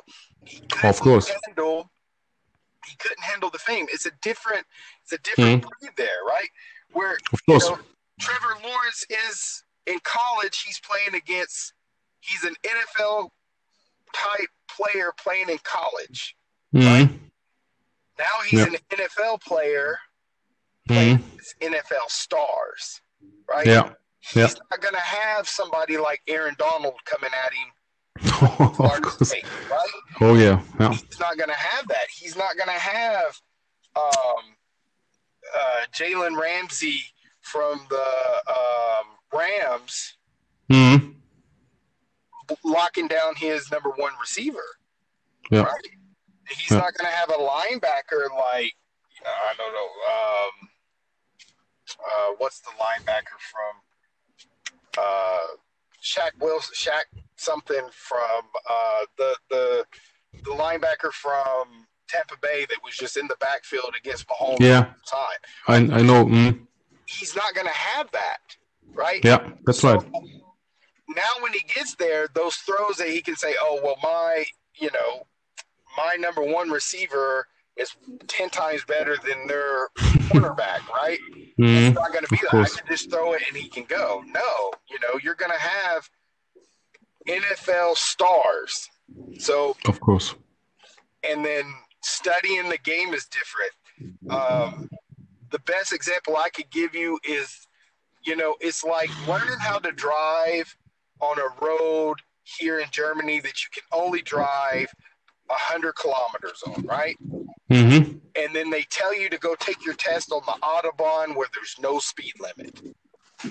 [0.84, 1.90] of course, handle,
[2.86, 3.86] he couldn't handle the fame.
[3.90, 4.66] It's a different,
[5.02, 5.68] it's a different mm-hmm.
[5.80, 6.48] breed there, right?
[6.92, 7.78] Where of course, you know,
[8.20, 10.62] Trevor Lawrence is in college.
[10.62, 11.72] He's playing against.
[12.20, 13.28] He's an NFL
[14.14, 16.34] type player playing in college.
[16.74, 16.86] Mm-hmm.
[16.86, 17.10] Right?
[18.18, 18.68] Now he's yep.
[18.68, 19.98] an NFL player
[20.88, 21.74] playing mm-hmm.
[21.74, 23.00] NFL stars,
[23.48, 23.66] right?
[23.66, 23.92] Yeah.
[24.20, 27.72] He's not going to have somebody like Aaron Donald coming at him.
[29.22, 29.80] State, right?
[30.20, 30.60] Oh yeah.
[30.80, 30.90] yeah.
[30.92, 32.06] He's not going to have that.
[32.12, 33.38] He's not going to have
[33.94, 34.56] um,
[35.54, 37.00] uh, Jalen Ramsey
[37.42, 40.14] from the um, Rams
[40.68, 41.12] Mm-hmm.
[42.64, 44.64] locking down his number one receiver.
[45.50, 45.62] Yeah.
[45.62, 45.86] Right?
[46.48, 46.78] He's Yeah.
[46.78, 48.72] not going to have a linebacker like
[49.24, 49.90] I don't know.
[50.12, 50.68] Um,
[52.04, 53.82] uh, what's the linebacker from?
[54.96, 55.38] Uh,
[56.02, 57.04] Shaq Wilson, Shaq
[57.36, 59.84] something from uh, the the
[60.44, 64.92] the linebacker from Tampa Bay that was just in the backfield against Mahomes Yeah.
[64.94, 65.90] the time.
[65.92, 66.24] I I know.
[66.26, 66.66] Mm,
[67.06, 68.38] He's not going to have that,
[68.94, 69.20] right?
[69.24, 70.12] yeah, that's So, right.
[71.08, 74.90] Now, when he gets there, those throws that he can say, "Oh, well, my, you
[74.92, 75.26] know,
[75.96, 77.90] my number one receiver is
[78.28, 79.88] ten times better than their
[80.30, 81.18] cornerback," right?
[81.58, 82.54] Mm, It's not going to be that.
[82.54, 84.22] I can just throw it and he can go.
[84.26, 86.08] No, you know, you're going to have
[87.28, 88.88] NFL stars.
[89.38, 90.34] So, of course.
[91.22, 91.64] and then
[92.02, 93.72] studying the game is different.
[94.30, 94.88] Um,
[95.50, 97.66] the best example I could give you is,
[98.24, 100.76] you know, it's like learning how to drive
[101.20, 102.16] on a road
[102.58, 104.88] here in Germany that you can only drive
[105.50, 107.16] a hundred kilometers on, right?
[107.70, 108.18] Mm-hmm.
[108.36, 111.74] And then they tell you to go take your test on the autobahn where there's
[111.80, 112.80] no speed limit,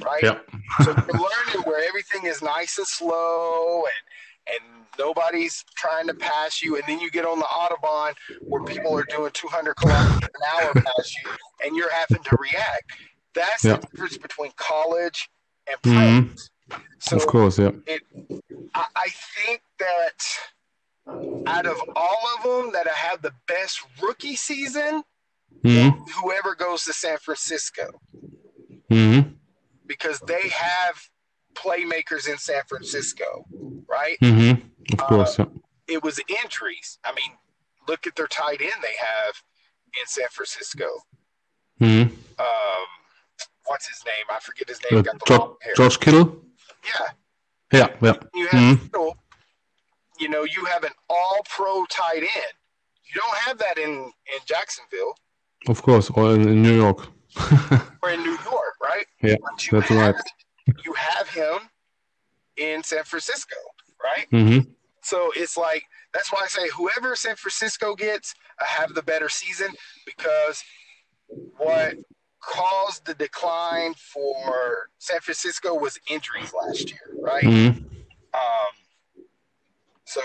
[0.06, 0.23] right?
[0.23, 0.39] Yeah.
[0.84, 3.93] so you're learning where everything is nice and slow and
[4.47, 8.95] and nobody's trying to pass you and then you get on the autobahn where people
[8.97, 11.32] are doing 200 kilometers an hour past you
[11.65, 12.91] and you're having to react
[13.34, 13.78] that's Yeah.
[13.78, 15.30] the difference between college
[15.67, 16.49] and Mhm.
[16.99, 17.58] so Of course.
[17.58, 17.71] Yeah.
[18.75, 20.23] I, I think that
[21.08, 25.04] out of all of them that I have the best rookie season
[25.63, 26.02] Mm-hmm.
[26.22, 27.89] whoever goes to san francisco
[28.91, 29.30] Mm-hmm.
[29.88, 31.02] because they have
[31.56, 33.46] playmakers in San Francisco,
[33.89, 34.18] right?
[34.22, 34.62] Mm-hmm.
[34.94, 35.39] Of course.
[35.39, 35.46] Yeah.
[35.88, 37.00] It was injuries.
[37.06, 37.32] I mean,
[37.88, 39.34] look at their tight end they have
[40.00, 40.86] in San Francisco.
[41.82, 42.13] Mm-hmm.
[42.39, 42.86] Um,
[43.65, 44.26] what's his name?
[44.30, 45.00] I forget his name.
[45.00, 45.26] Uh, Got the
[45.76, 46.41] George, long Kittle.
[46.84, 47.08] Yeah,
[47.72, 47.88] Yeah.
[48.02, 48.13] Yeah.
[48.36, 48.78] you have.
[48.78, 48.82] Mhm.
[48.91, 49.18] Kittle.
[50.19, 52.54] You know, you have an All-Pro tight end.
[53.06, 55.15] You don't have that in in Jacksonville
[55.67, 56.10] Of course.
[56.10, 57.08] Or in, in New York.
[58.01, 59.06] or in New York, right?
[59.21, 60.75] Yeah, you that's have, right.
[60.86, 61.69] You have him
[62.58, 63.56] in San Francisco,
[64.04, 64.28] right?
[64.32, 64.69] Mm-hmm.
[65.01, 69.30] So it's like that's why I say whoever San Francisco gets, I have the better
[69.30, 69.73] season
[70.06, 70.63] because
[71.58, 71.95] what
[72.41, 77.43] caused the decline for San Francisco was injuries last year, right?
[77.43, 77.80] Mm-hmm.
[78.34, 78.73] Um,
[80.15, 80.21] so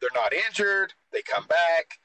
[0.00, 1.98] they're not injured, they come back.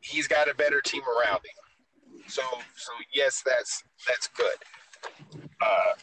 [0.00, 2.22] He's got a better team around him.
[2.28, 2.42] So
[2.76, 5.42] so yes, that's that's good.
[5.60, 5.94] Uh,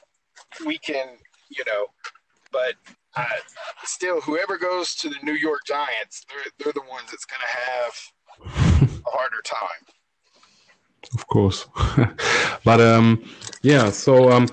[0.65, 1.08] we can,
[1.50, 1.88] you know,
[2.52, 2.74] but
[3.15, 3.26] uh,
[3.86, 7.56] still, whoever goes to the New York Giants, they're they're the ones that's going to
[7.71, 7.93] have
[9.06, 9.84] a harder time.
[11.13, 11.65] Of course.
[12.65, 13.24] but um,
[13.62, 14.50] yeah, so um,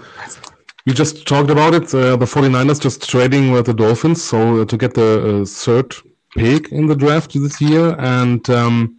[0.87, 1.95] we just talked about it.
[1.95, 5.95] Uh, the 49ers just trading with the Dolphins, so uh, to get the uh, third
[6.37, 7.95] pick in the draft this year.
[7.99, 8.97] And um,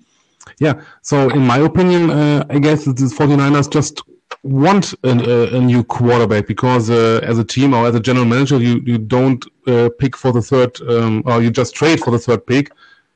[0.60, 4.02] yeah, so in my opinion, uh, I guess the 49ers just
[4.44, 8.26] want a, a, a new quarterback because uh, as a team or as a general
[8.26, 12.12] manager, you, you don't uh, pick for the third, um, or you just trade for
[12.12, 12.72] the third pick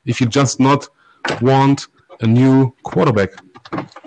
[0.06, 0.88] if you just not
[1.40, 1.88] want
[2.20, 3.30] a new quarterback.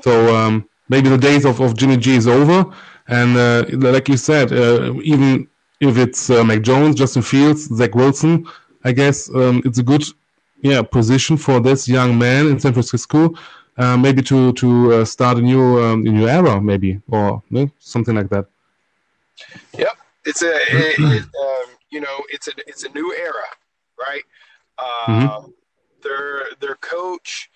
[0.01, 2.65] So um, maybe the days of, of Jimmy G is over.
[3.11, 5.47] And uh, like you said, uh, even
[5.79, 8.47] if it's uh, Mac Jones, Justin Fields, Zach Wilson,
[8.83, 10.03] I guess um, it's a good
[10.61, 13.33] yeah position for this young man in San Francisco.
[13.77, 17.43] Uh, maybe to to uh, start a new um, a new era, maybe or
[17.79, 18.45] something like that.
[19.77, 19.95] Yep,
[20.25, 23.47] it's a it, it, um, you know it's a it's a new era,
[23.99, 24.23] right?
[24.79, 25.53] Um,
[26.03, 27.49] Their their coach,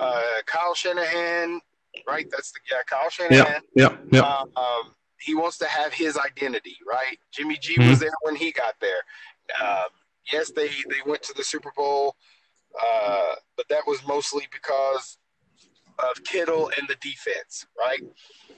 [0.00, 1.60] uh, Kyle Shanahan,
[2.06, 2.26] right?
[2.30, 3.62] That's the yeah, Kyle Shanahan.
[3.74, 4.44] Yeah, yeah, yeah.
[4.62, 4.92] Um,
[5.26, 7.18] he wants to have his identity, right?
[7.32, 7.88] Jimmy G Mhm.
[7.88, 9.02] was there when he got there.
[9.60, 9.88] Um,
[10.32, 12.14] yes, they they went to the Super Bowl,
[12.80, 15.18] uh, but that was mostly because
[15.98, 18.02] of Kittle and the defense, right?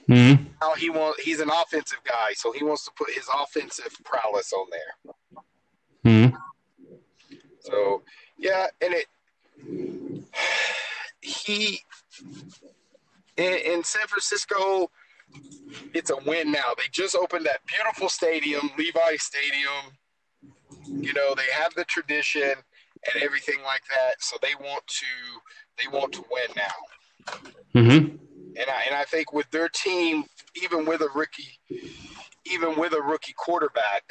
[0.07, 3.93] hmm Now he want he's an offensive guy, so he wants to put his offensive
[4.05, 6.23] prowess on there.
[6.29, 6.35] hmm
[7.61, 8.03] So
[8.37, 9.07] yeah, and it
[11.21, 11.81] he
[13.37, 14.91] in, in San Francisco,
[15.93, 16.73] it's a win now.
[16.77, 19.97] They just opened that beautiful stadium, Levi Stadium.
[20.87, 25.05] You know, they have the tradition and everything like that, so they want to
[25.77, 27.81] they want to win now.
[27.81, 28.15] hmm
[28.57, 30.25] And I and I think with their team,
[30.61, 31.59] even with a rookie,
[32.45, 34.03] even with a rookie quarterback,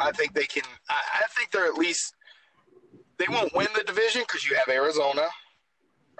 [0.00, 0.62] I think they can.
[0.88, 2.14] I, I think they're at least
[3.18, 5.26] they won't win the division because you have Arizona,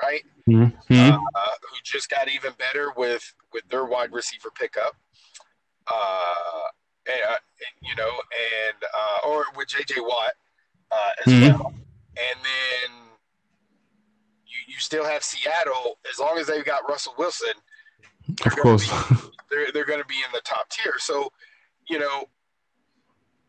[0.03, 0.25] right?
[0.47, 4.97] hmm Uh, who just got even better with with their wide receiver pickup.
[5.91, 6.69] uh,
[7.07, 7.37] and, uh,
[7.83, 10.01] you know, and uh, or with J.J.
[10.01, 10.33] Watt
[10.91, 11.41] uh, as Mhm.
[11.43, 11.73] well,
[12.17, 12.91] and then
[14.47, 17.55] you you still have Seattle as long as they've got Russell Wilson.
[18.45, 18.87] Of course.
[19.51, 20.95] they're they're going to be in the top tier.
[20.99, 21.33] So,
[21.89, 22.29] you know,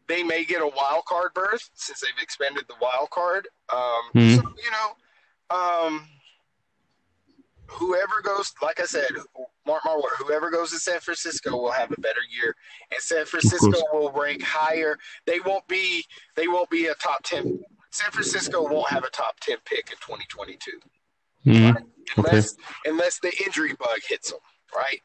[0.08, 3.50] they may get a wild card berth since they've expanded the wild card.
[3.70, 4.36] Um, Mhm.
[4.38, 4.96] So you know,
[5.56, 6.08] um,
[7.70, 9.10] whoever goes, like I said,
[9.66, 12.56] mark my word, whoever goes to San Francisco will have a better year,
[12.92, 14.98] and San Francisco will rank higher.
[15.26, 16.06] They won't be
[16.36, 17.60] they won't be a top ten.
[17.92, 20.80] San Francisco won't have a top ten pick in 2022
[21.46, 21.86] Mhm.
[22.18, 22.56] unless
[22.86, 24.40] unless the injury bug hits them,
[24.76, 25.02] right?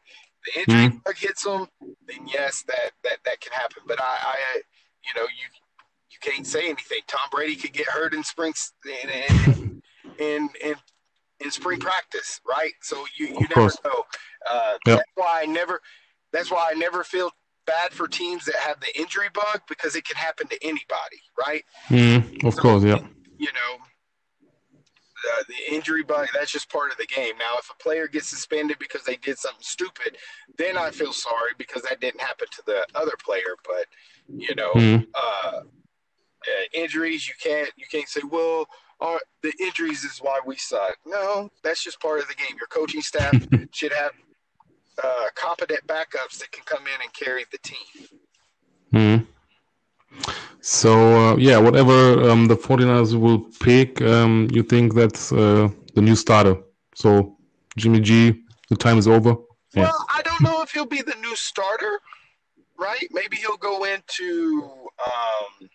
[0.47, 1.69] The injury bug hits them,
[2.07, 3.83] then yes, that that that can happen.
[3.87, 4.63] But I, I
[5.05, 5.47] you know, you
[6.11, 7.01] you can't say anything.
[7.07, 9.83] Tom Brady could get hurt in spring s- in
[10.19, 10.77] in in,
[11.41, 12.73] in, in spring practice, right?
[12.83, 13.79] So you you Of never course.
[13.85, 14.05] know.
[14.51, 14.99] Uh, Yep.
[14.99, 15.81] That's why I never.
[16.33, 17.31] That's why I never feel
[17.67, 21.65] bad for teams that have the injury bug because it can happen to anybody, right?
[21.89, 22.45] Mhm.
[22.45, 22.99] Of course, yeah.
[23.39, 23.79] you know,
[25.33, 27.37] uh, the injury bug, that's just part of the game.
[27.39, 30.19] Now, if a player gets suspended because they did something stupid,
[30.59, 33.57] then I feel sorry because that didn't happen to the other player.
[33.65, 33.87] But,
[34.29, 35.07] you know, Mhm.
[35.15, 35.63] uh, uh,
[36.73, 38.69] injuries, you can't, you can't say, well,
[39.05, 40.97] our, the injuries is why we suck.
[41.07, 42.57] No, that's just part of the game.
[42.63, 43.35] Your coaching staff
[43.73, 44.13] should have
[45.03, 48.09] uh, competent backups that can come in and carry the team.
[48.93, 49.27] Mhm.
[50.61, 56.03] So uh, yeah, whatever um, the 49ers will pick, um, you think that's uh, the
[56.09, 56.57] new starter.
[56.95, 57.37] So
[57.77, 59.35] Jimmy G, the time is over.
[59.75, 59.83] Yeah.
[59.83, 61.99] Well, I don't know if he'll be the new starter,
[62.79, 63.07] right?
[63.11, 64.71] Maybe he'll go into
[65.05, 65.69] um,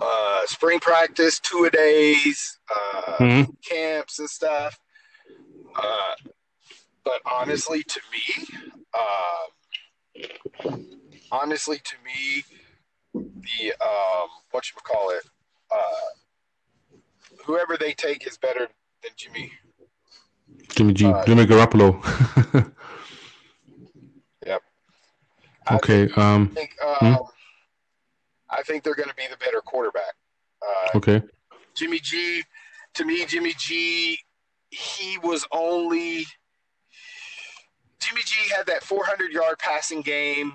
[0.00, 3.56] uh, spring practice, two a days, uh, Mhm.
[3.62, 4.78] camps and stuff.
[5.76, 6.14] Uh,
[7.04, 8.46] but honestly, to me,
[8.94, 9.46] uh,
[11.32, 12.44] honestly, to me,
[13.14, 15.24] the um, what you call it,
[15.70, 16.10] uh,
[17.44, 18.68] whoever they take is better
[19.02, 19.52] than Jimmy.
[20.74, 22.00] Jimmy G, Uh, Jimmy Garoppolo.
[25.70, 26.10] I okay.
[26.16, 27.18] Um, think um,
[28.50, 30.14] I think they're going to be the better quarterback.
[30.62, 31.22] Uh, okay.
[31.76, 32.42] Jimmy G,
[32.94, 34.18] to me, Jimmy G,
[34.70, 36.26] he was only
[38.00, 40.54] Jimmy G had that 400 yard passing game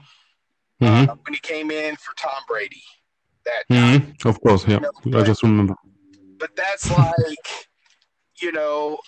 [0.82, 1.10] Mhm.
[1.10, 2.84] uh, when he came in for Tom Brady.
[3.46, 4.26] That, Mhm.
[4.26, 4.80] Of course, yeah.
[5.18, 5.76] I just remember.
[6.38, 7.68] but that's like,
[8.42, 9.00] you know,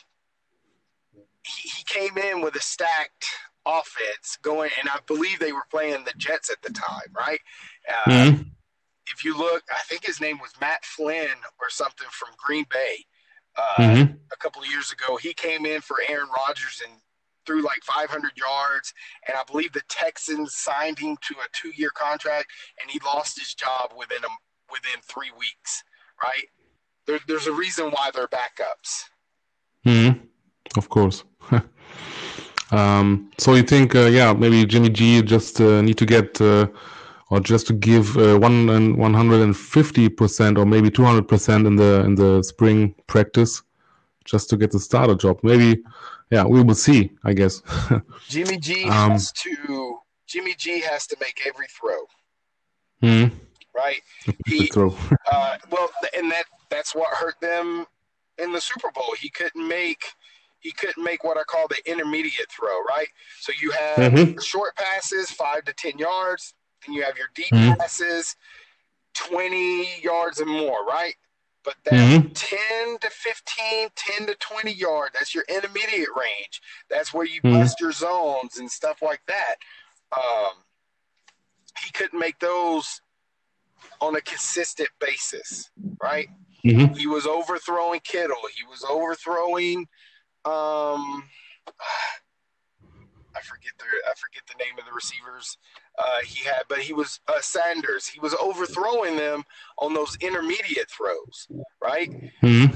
[1.43, 3.25] he, he came in with a stacked
[3.65, 7.41] offense going, and I believe they were playing the Jets at the time, right?
[7.89, 8.51] Uh, Mhm.
[9.13, 13.05] If you look, I think his name was Matt Flynn or something from Green Bay
[13.55, 14.19] uh, Mhm.
[14.31, 15.17] a couple of years ago.
[15.17, 17.01] He came in for Aaron Rodgers and
[17.45, 18.93] threw like 500 yards,
[19.27, 23.53] and I believe the Texans signed him to a two-year contract, and he lost his
[23.55, 24.27] job within a,
[24.71, 25.83] within three weeks.
[26.21, 26.45] Right?
[27.05, 29.05] There, there's a reason why they're backups.
[29.85, 30.27] Mhm.
[30.75, 31.23] Of course.
[32.71, 36.67] um, so you think, uh, yeah, maybe Jimmy G just uh, need to get, uh,
[37.29, 41.03] or just to give uh, one and one hundred and fifty percent, or maybe two
[41.03, 43.61] hundred percent in the in the spring practice,
[44.25, 45.39] just to get the starter job.
[45.43, 45.81] Maybe,
[46.31, 47.11] yeah, we will see.
[47.23, 47.61] I guess.
[48.29, 49.97] Jimmy G Um, has to.
[50.25, 51.99] Jimmy G has to make every throw.
[53.01, 53.31] Mhm.
[53.75, 54.01] Right?
[54.47, 54.95] He throw.
[55.31, 57.85] Uh, well, and that that's what hurt them
[58.37, 59.13] in the Super Bowl.
[59.19, 60.03] He couldn't make
[60.59, 63.07] he couldn't make what I call the intermediate throw, right?
[63.41, 64.41] So you have Mhm.
[64.43, 66.53] short passes, five to ten yards,
[66.85, 67.77] then you have your deep Mhm.
[67.77, 68.35] passes,
[69.13, 71.15] twenty yards and more, right?
[71.63, 72.33] But that Mhm.
[72.33, 76.61] 10 to 15, 10 to 20 yard, that's your intermediate range.
[76.87, 77.59] That's where you Mhm.
[77.59, 79.55] bust your zones and stuff like that.
[80.15, 80.63] Um,
[81.83, 83.01] he couldn't make those
[83.99, 85.69] on a consistent basis,
[86.01, 86.29] right?
[86.63, 86.95] Mhm.
[86.97, 88.47] He was overthrowing Kittle.
[88.55, 89.89] He was overthrowing.
[90.45, 91.29] Um,
[93.35, 95.57] I forget the I forget the name of the receivers
[95.97, 98.07] uh, he had, but he was uh, Sanders.
[98.07, 99.43] He was overthrowing them
[99.79, 101.47] on those intermediate throws,
[101.81, 102.09] right?
[102.41, 102.75] Mhm.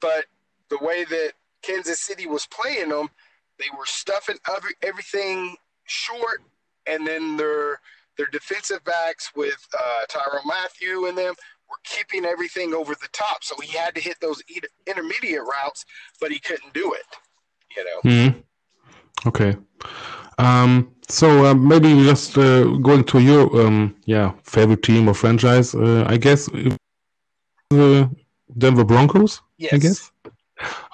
[0.00, 0.26] But
[0.68, 1.32] the way that
[1.62, 3.08] Kansas City was playing them,
[3.58, 6.42] they were stuffing every, everything short,
[6.86, 7.80] and then their
[8.18, 11.34] their defensive backs with uh, Tyrann Mathieu and them
[11.70, 13.42] were keeping everything over the top.
[13.42, 14.42] So he had to hit those
[14.86, 15.86] intermediate routes,
[16.20, 17.06] but he couldn't do it.
[17.76, 18.00] You know.
[18.04, 18.44] Mhm.
[19.26, 19.56] Okay.
[20.38, 25.74] Um, so uh, maybe just uh, going to your um, yeah favorite team or franchise,
[25.74, 26.76] uh, I guess uh,
[27.70, 28.10] the
[28.58, 29.40] Denver Broncos.
[29.58, 29.72] Yes.
[29.72, 30.10] I guess.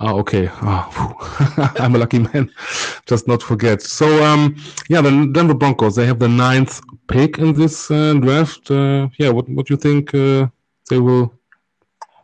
[0.00, 0.48] Ah, okay.
[0.62, 2.50] Ah, I'm a lucky man.
[3.06, 3.82] Just not forget.
[3.82, 4.56] So, um,
[4.88, 5.96] yeah, the Denver Broncos.
[5.96, 8.70] They have the ninth pick in this uh, draft.
[8.70, 10.46] Uh, yeah, what what do you think uh,
[10.88, 11.34] they will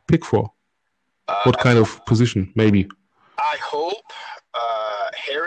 [0.07, 0.55] pick for?
[1.45, 2.89] what kind of position, maybe?
[3.39, 3.84] I hope uh,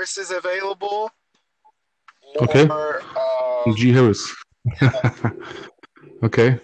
[0.08, 1.12] Harris is available.
[2.36, 2.68] Or, okay.
[2.68, 4.34] Um, G Harris.
[6.24, 6.60] okay.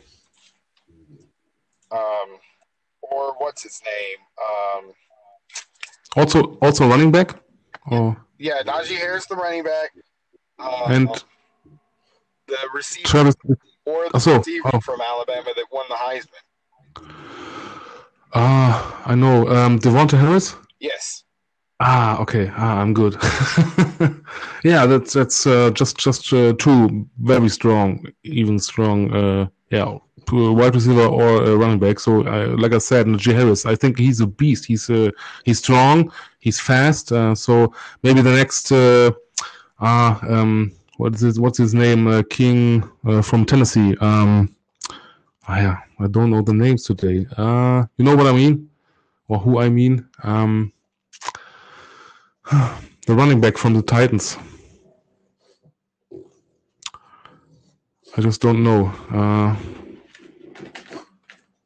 [1.91, 2.39] Um,
[3.01, 4.85] or what's his name?
[4.85, 4.93] Um,
[6.15, 7.35] also, also running back.
[7.91, 8.15] Oh.
[8.37, 9.91] Yeah, Najee Harris, the running back.
[10.59, 11.23] Um, and
[12.47, 13.35] the receiver Travis,
[13.85, 14.79] or the so, receiver oh.
[14.79, 17.09] from Alabama that won the Heisman.
[18.33, 19.47] Ah, uh, I know.
[19.47, 20.55] Um, DeVonta Harris.
[20.79, 21.22] Yes.
[21.79, 22.49] Ah, okay.
[22.55, 23.15] Ah, I'm good.
[24.63, 29.13] yeah, that's that's uh, just just uh, two very strong, even strong.
[29.13, 29.97] Uh, yeah,
[30.31, 31.99] wide receiver or a running back.
[31.99, 34.65] So, uh, like I said, Najee Harris, I think he's a beast.
[34.65, 35.11] He's uh,
[35.45, 36.11] he's strong.
[36.39, 37.11] He's fast.
[37.11, 38.71] Uh, so maybe the next.
[38.71, 39.11] Uh,
[39.79, 42.07] uh, um, what's his What's his name?
[42.07, 43.95] Uh, King uh, from Tennessee.
[43.99, 44.55] Um,
[45.47, 47.25] I, I don't know the names today.
[47.37, 48.69] Uh, you know what I mean,
[49.27, 50.07] or who I mean?
[50.23, 50.72] Um,
[52.51, 54.37] the running back from the Titans.
[58.15, 58.87] I just don't know.
[59.11, 59.55] Uh,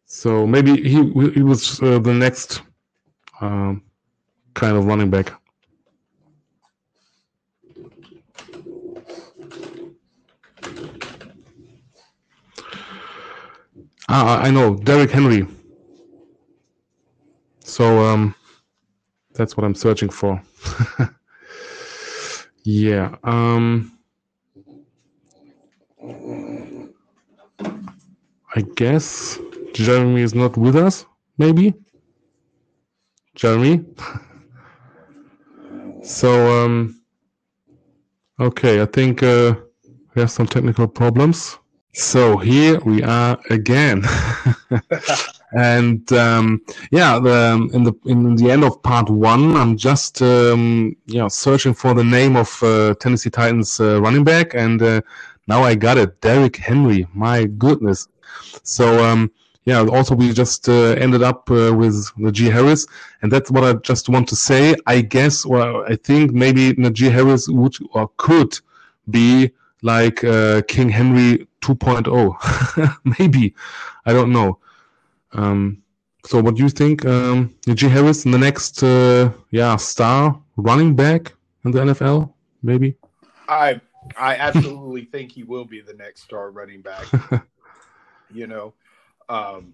[0.06, 1.04] so maybe he
[1.34, 2.62] he was uh, the next
[3.42, 3.82] um,
[4.54, 5.34] kind of running back.
[14.10, 15.46] Ah, I know, Derrick Henry.
[17.60, 18.34] So um,
[19.38, 20.42] that's what I'm searching for.
[22.64, 23.16] yeah.
[23.24, 23.98] Um,
[28.56, 29.40] I guess
[29.74, 31.06] Jeremy is not with us,
[31.38, 31.74] maybe?
[33.36, 33.86] Jeremy?
[36.04, 37.00] so, um,
[38.40, 39.56] okay, I think uh,
[40.16, 41.60] we have some technical problems.
[41.94, 44.04] So here we are again.
[45.52, 50.96] and um, yeah, the, in the in the end of part one, I'm just um,
[51.06, 55.02] yeah searching for the name of uh, Tennessee Titans uh, running back, and uh,
[55.48, 57.08] now I got it, Derrick Henry.
[57.14, 58.08] My goodness.
[58.64, 59.32] So um,
[59.66, 62.86] yeah, also we just uh, ended up uh, with Najee Harris,
[63.22, 64.76] and that's what I just want to say.
[64.86, 68.60] I guess, or I think maybe Najee Harris would or could
[69.10, 73.54] be like uh, King Henry 2.0, maybe.
[74.06, 74.60] I don't know.
[75.38, 75.84] Um,
[76.26, 80.96] so, what do you think, um, Najee Harris, in the next, uh, yeah, star running
[80.96, 81.34] back
[81.64, 82.34] in the NFL,
[82.64, 82.96] maybe?
[83.48, 83.80] I
[84.18, 87.06] I absolutely think he will be the next star running back.
[88.34, 88.74] you know,
[89.30, 89.74] um,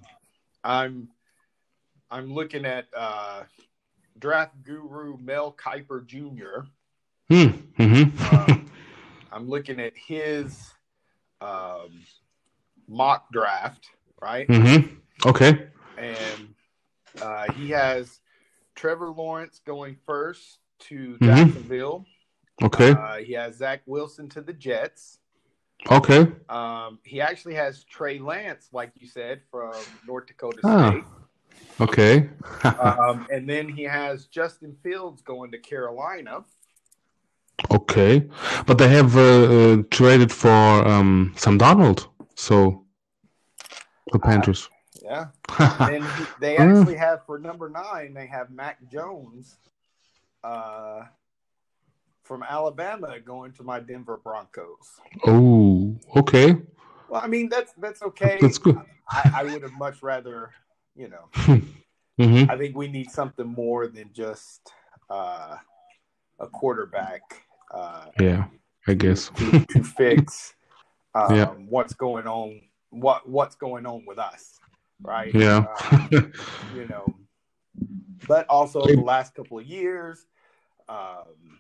[0.64, 1.07] I'm
[2.11, 3.43] I'm looking at uh,
[4.20, 6.68] draft guru Mel Kiper Jr.
[7.30, 7.57] Hmm.
[7.80, 8.36] Mm-hmm.
[8.51, 8.72] um,
[9.32, 10.72] I'm looking at his
[11.41, 12.03] um,
[12.88, 13.89] mock draft,
[14.22, 14.47] right?
[14.47, 14.97] Mm-hmm.
[15.26, 15.67] Okay.
[15.97, 16.53] And
[17.21, 18.19] uh, he has
[18.76, 21.26] Trevor Lawrence going first to mm-hmm.
[21.26, 22.05] Jacksonville.
[22.61, 22.91] Okay.
[22.91, 25.19] Uh, he has Zach Wilson to the Jets.
[25.89, 26.32] Okay.
[26.49, 29.74] Um, he actually has Trey Lance, like you said, from
[30.07, 30.91] North Dakota ah.
[30.91, 31.03] State.
[31.82, 32.30] Okay.
[32.63, 36.45] um, and then he has Justin Fields going to Carolina.
[37.71, 38.28] Okay,
[38.65, 42.84] but they have uh, uh, traded for um, Sam Darnold, so
[44.11, 44.69] the Panthers.
[45.04, 45.28] Yeah,
[45.60, 48.14] and he, they actually have for number nine.
[48.14, 49.58] They have Mac Jones,
[50.43, 51.04] uh,
[52.24, 54.99] from Alabama going to my Denver Broncos.
[55.26, 56.56] Oh, okay.
[57.10, 58.38] Well, I mean that's that's okay.
[58.41, 58.80] That's good.
[59.10, 60.51] I, I would have much rather,
[60.95, 61.30] you know.
[62.20, 62.49] mm-hmm.
[62.49, 64.74] I think we need something more than just
[65.10, 65.58] uh,
[66.39, 67.22] a quarterback.
[67.72, 68.45] Uh, yeah,
[68.88, 70.54] I guess to, to fix
[71.16, 71.45] um, yeah.
[71.70, 72.62] what's going on.
[72.89, 74.60] What what's going on with us,
[75.04, 75.34] right?
[75.34, 76.08] Yeah, uh,
[76.76, 77.14] you know.
[78.28, 80.26] But also the last couple of years,
[80.88, 81.60] um,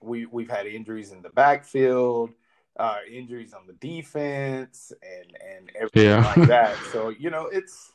[0.00, 2.30] we we've had injuries in the backfield,
[2.78, 6.32] uh, injuries on the defense, and and everything yeah.
[6.36, 6.76] like that.
[6.92, 7.92] So you know, it's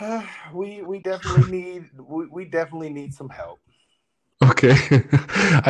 [0.00, 0.22] uh,
[0.54, 3.60] we we definitely need we, we definitely need some help.
[4.56, 4.72] Okay,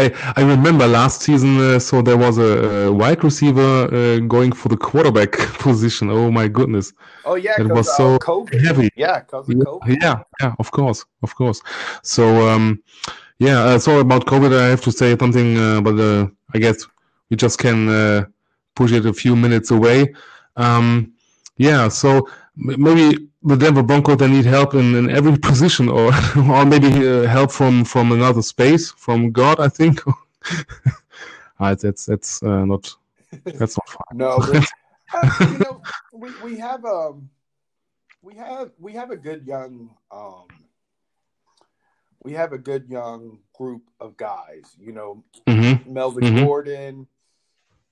[0.00, 1.58] I I remember last season.
[1.58, 6.08] Uh, so there was a, a wide receiver uh, going for the quarterback position.
[6.08, 6.92] Oh my goodness!
[7.24, 8.64] Oh yeah, it was so COVID.
[8.64, 8.88] heavy.
[8.94, 9.96] Yeah, because of COVID.
[10.00, 11.60] Yeah, yeah, of course, of course.
[12.04, 12.80] So um,
[13.40, 14.56] yeah, uh, sorry about COVID.
[14.56, 16.86] I have to say something, uh, but uh, I guess
[17.28, 18.26] we just can uh,
[18.76, 20.14] push it a few minutes away.
[20.54, 21.12] Um,
[21.56, 26.64] yeah, so maybe the Denver Broncos they need help in, in every position, or or
[26.64, 30.00] maybe uh, help from from another space, from God, I think.
[31.60, 32.94] uh, that's that's uh, not
[33.58, 34.18] that's not fine.
[34.18, 34.64] no, but,
[35.14, 35.82] uh, you know,
[36.12, 37.30] we, we have um
[38.22, 40.46] we have we have a good young um
[42.24, 44.76] we have a good young group of guys.
[44.80, 45.92] You know, mm-hmm.
[45.92, 46.44] Melvin Mhm.
[46.44, 47.06] Gordon,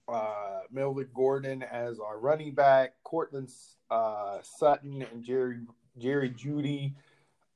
[0.09, 3.51] uh, Melvin Gordon as our running back, Courtland
[3.91, 5.59] uh, Sutton and Jerry
[5.99, 6.95] Jerry Jeudy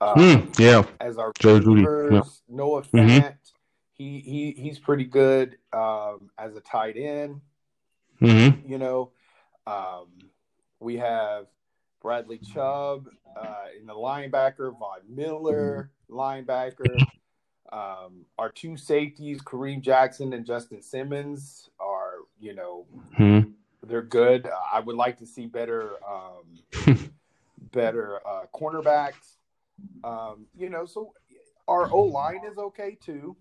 [0.01, 2.13] uh, Mm, yeah, as our Jerry Jeudy.
[2.13, 2.23] yeah.
[2.49, 3.37] Noah Mhm.
[3.93, 7.41] He he he's pretty good um, as a tight end.
[8.21, 9.11] hmm You know,
[9.67, 10.07] um,
[10.79, 11.47] we have
[12.01, 16.99] Bradley Chubb uh, in the linebacker, Von Miller linebacker.
[17.71, 21.69] Um, our two safeties, Kareem Jackson and Justin Simmons,
[22.41, 22.87] you know
[23.17, 23.41] hmm
[23.87, 24.49] they're good.
[24.73, 26.45] I would like to see better um,
[27.73, 29.37] better uh, cornerbacks.
[30.05, 31.15] Um, you know, so
[31.69, 33.37] our O line is okay too.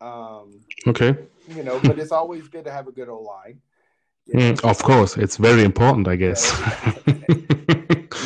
[0.00, 1.16] Um, Okay.
[1.48, 3.60] you know, but it's always good to have a good O line.
[4.32, 6.52] Mm, of course, it's very important, I guess.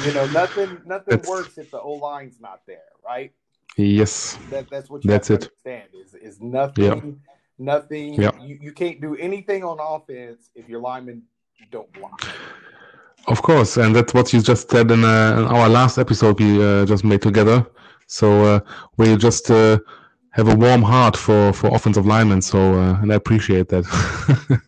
[0.05, 3.33] You know, nothing nothing That's- works if the O line's not there, right?
[3.77, 4.37] yes.
[4.51, 5.53] That that's what you That's have to it.
[5.65, 7.21] understand is is nothing
[7.59, 8.37] nothing Yep.
[8.41, 11.23] you, you can't do anything on offense if your linemen
[11.71, 12.27] don't block.
[13.29, 16.63] Of course, and that's what you just said in, uh, in our last episode we
[16.63, 17.65] uh, just made together.
[18.07, 18.61] So uh,
[18.97, 19.79] we just uh,
[20.31, 22.43] have a warm heart for, for offensive linemen.
[22.43, 23.85] So uh, and I appreciate that.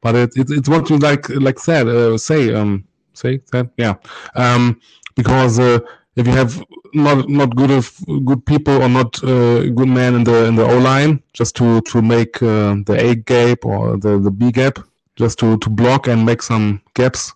[0.00, 3.94] but it, it, it's what you like like said uh, say um say that yeah
[4.36, 4.80] um
[5.16, 5.80] because uh,
[6.16, 6.64] if you have
[6.94, 7.92] not not good of
[8.24, 11.80] good people or not uh, good men in the in the O line just to
[11.82, 14.78] to make uh, the A gap or the the B gap
[15.14, 17.34] just to to block and make some gaps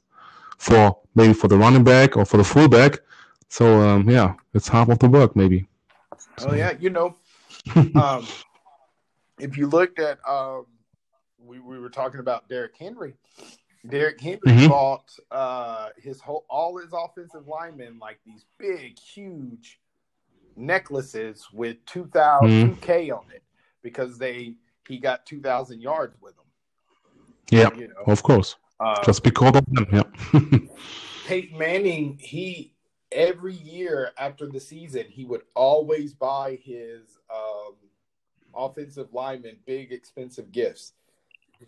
[0.59, 3.01] for maybe for the running back or for the fullback.
[3.49, 5.67] So um, yeah, it's half of the work maybe.
[6.39, 7.15] Oh yeah, you know,
[7.95, 8.27] um,
[9.39, 10.67] if you looked at, um,
[11.45, 13.15] we we were talking about Derrick Henry.
[13.87, 14.69] Derrick Henry Mhm.
[14.69, 19.81] bought uh, his whole all his offensive linemen like these big, huge
[20.57, 22.77] necklaces with 2000 Mhm.
[22.81, 23.43] 2K on it
[23.83, 24.57] because they
[24.87, 26.45] he got two thousand yards with them.
[27.51, 28.03] Yeah, you know.
[28.07, 28.57] of course.
[28.81, 29.87] Uh, Just because of them.
[29.93, 30.03] Yeah.
[31.27, 32.75] Peyton Manning, he
[33.13, 37.75] every year after the season, he would always buy his um,
[38.55, 40.93] offensive linemen big, expensive gifts.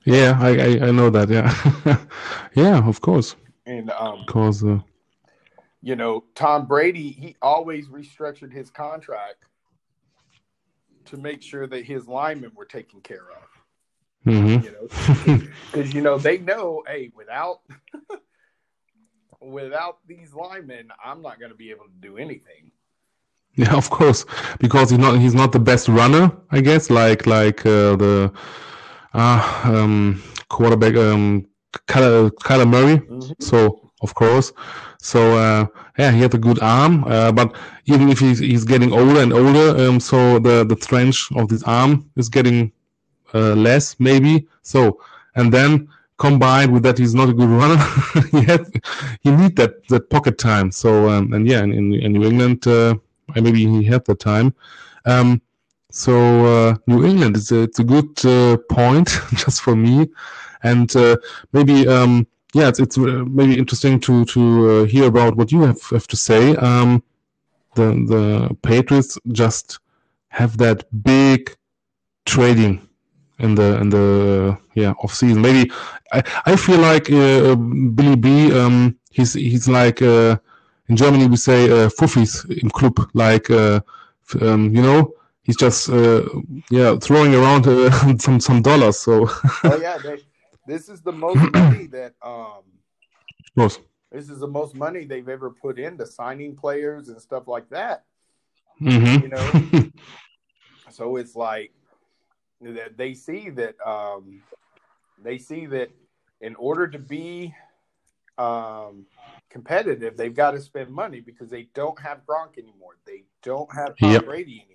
[0.04, 1.28] Yeah, I, I I know that.
[1.28, 1.98] Yeah.
[2.54, 3.36] yeah, of course.
[3.66, 4.80] And um, Because uh,
[5.82, 9.44] you know, Tom Brady, he always restructured his contract
[11.06, 13.48] to make sure that his linemen were taken care of.
[14.26, 14.62] mhm.
[14.62, 17.60] You know, because you know they know, hey, without
[19.40, 22.70] without these linemen, I'm not going to be able to do anything.
[23.54, 24.24] Yeah, of course,
[24.60, 26.88] because he's not he's not the best runner, I guess.
[26.90, 28.32] Like like uh, the
[29.14, 31.46] uh, um, quarterback um,
[31.86, 33.00] Kyler, Kyler Murray.
[33.40, 34.52] So of course,
[35.00, 35.66] so uh,
[35.98, 37.56] yeah, he had a good arm, uh, but
[37.86, 41.62] even if he's he's getting older and older, um, so the the strength of this
[41.64, 42.72] arm is getting
[43.34, 44.46] uh, less maybe.
[44.62, 45.00] So
[45.34, 45.88] and then
[46.18, 47.82] combined with that, he's not a good runner.
[48.30, 48.66] he had
[49.22, 50.70] he need that that pocket time.
[50.70, 52.94] So um, and yeah, in in, in New England, uh,
[53.34, 54.54] maybe he had the time.
[55.04, 55.42] Um,
[55.92, 60.08] so uh, New England is a, it's a good uh, point just for me,
[60.62, 61.16] and uh,
[61.52, 65.62] maybe um, yeah, it's it's uh, maybe interesting to to uh, hear about what you
[65.62, 66.56] have, have to say.
[66.56, 67.02] Um,
[67.74, 69.78] the the Patriots just
[70.28, 71.54] have that big
[72.24, 72.88] trading
[73.38, 75.42] in the in the yeah off season.
[75.42, 75.70] Maybe
[76.12, 78.52] I I feel like uh, Billy B.
[78.58, 80.36] Um, he's he's like uh,
[80.88, 83.80] in Germany we say uh, Fuffis im Club, like uh,
[84.40, 85.12] um, you know.
[85.42, 86.22] He's just uh,
[86.70, 88.98] yeah throwing around uh, some some dollars.
[88.98, 89.28] So
[89.64, 90.18] oh yeah, they,
[90.66, 92.62] this is the most money that um
[93.54, 93.78] Yes.
[94.10, 98.04] this is the most money they've ever put into signing players and stuff like that.
[98.80, 99.22] Mhm.
[99.22, 99.90] You know?
[100.90, 101.72] So it's like
[102.60, 104.40] that they see that um
[105.22, 105.90] they see that
[106.40, 107.54] in order to be
[108.38, 109.06] um
[109.50, 112.96] competitive, they've got to spend money because they don't have Gronk anymore.
[113.06, 114.24] They don't have Tom Yep.
[114.24, 114.71] Brady anymore.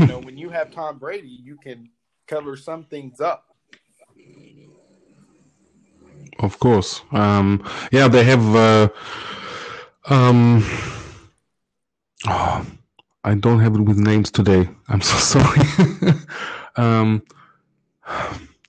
[0.00, 1.88] You know, when you have Tom Brady, you can
[2.26, 3.44] cover some things up.
[6.38, 7.02] Of course.
[7.12, 8.56] Um, yeah, they have.
[8.56, 8.88] Uh,
[10.08, 10.62] um,
[12.28, 12.66] oh,
[13.24, 14.68] I don't have it with names today.
[14.88, 15.62] I'm so sorry.
[16.76, 17.22] um,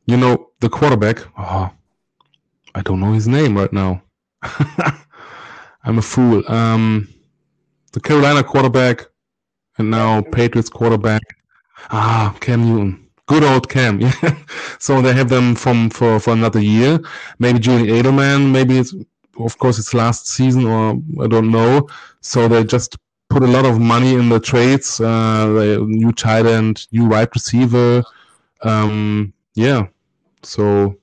[0.05, 1.19] you know the quarterback.
[1.37, 1.71] Oh,
[2.73, 4.01] I don't know his name right now.
[5.83, 6.43] I'm a fool.
[6.49, 7.07] Um,
[7.93, 9.05] the Carolina quarterback
[9.77, 11.21] and now Patriots quarterback.
[11.89, 13.07] Ah, Cam Newton.
[13.27, 13.99] Good old Cam.
[14.01, 14.37] Yeah.
[14.79, 16.99] so they have them from for, for another year.
[17.39, 18.51] Maybe Julian Edelman.
[18.51, 18.93] Maybe it's
[19.39, 21.87] of course it's last season or I don't know.
[22.21, 22.97] So they just
[23.29, 24.99] put a lot of money in the trades.
[24.99, 28.03] Uh, new tight end, new wide receiver.
[28.61, 29.87] Um, yeah.
[30.43, 30.97] So,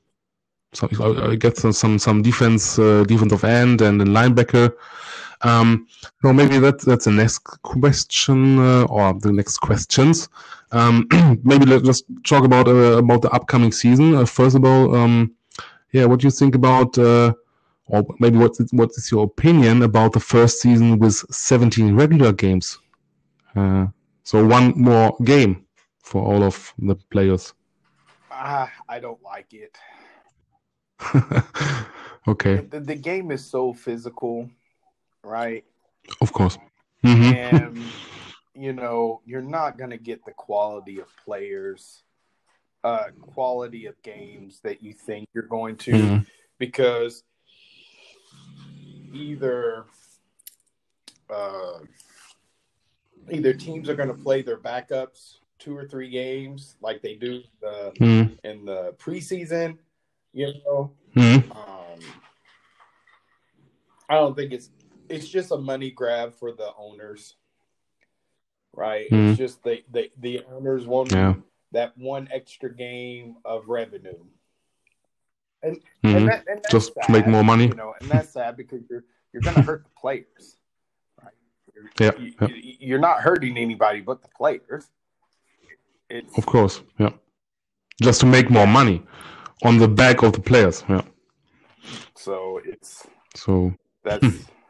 [0.73, 0.89] so
[1.31, 4.75] I get some some, some defense uh, defensive end and a linebacker.
[5.43, 5.87] Um,
[6.23, 10.29] so maybe that that's the next question uh, or the next questions.
[10.73, 11.07] Um,
[11.45, 14.15] maybe let's just talk about uh, about the upcoming season.
[14.15, 15.35] Uh, first of all, um,
[15.93, 17.33] yeah, what do you think about, uh,
[17.87, 22.33] or maybe what is, what is your opinion about the first season with 17 regular
[22.33, 22.79] games?
[23.55, 23.87] Uh,
[24.25, 25.65] so one more game
[26.03, 27.55] for all of the players.
[28.31, 29.77] Ah, I don't like it.
[32.29, 32.57] okay.
[32.57, 34.51] The, the game is so physical
[35.25, 35.65] right?
[36.21, 36.59] Of course.
[37.05, 37.57] Mm-hmm.
[37.57, 37.85] And
[38.55, 42.03] you know, you're not going to get the quality of players,
[42.85, 46.19] uh, quality of games that you think you're going to, mm-hmm.
[46.59, 47.25] because
[49.13, 49.87] either
[51.31, 51.79] uh,
[53.31, 57.43] either teams are going to play their backups two or three games like they do
[57.61, 58.35] the mm-hmm.
[58.45, 59.79] in the preseason,
[60.33, 60.93] you know.
[61.17, 61.51] Mm-hmm.
[61.53, 62.01] Um,
[64.09, 64.71] I don't think it's
[65.15, 67.37] it's just a money grab for the owners,
[68.73, 69.07] right?
[69.11, 69.31] Mm-hmm.
[69.31, 71.35] It's just the the, the owners want yeah.
[71.73, 74.25] that one extra game of revenue,
[75.63, 76.17] and, mm-hmm.
[76.17, 77.69] and, that, and just sad, make more money.
[77.69, 80.57] You know, and that's sad because you're you're going to hurt the players,
[81.23, 81.33] right?
[81.75, 82.73] You're, yeah, you, yeah.
[82.81, 84.87] you're not hurting anybody but the players.
[86.11, 87.11] It's, of course, yeah.
[88.03, 89.03] Just to make more money
[89.63, 91.03] on the back of the players, yeah.
[92.17, 93.07] So it's
[93.37, 94.27] so that's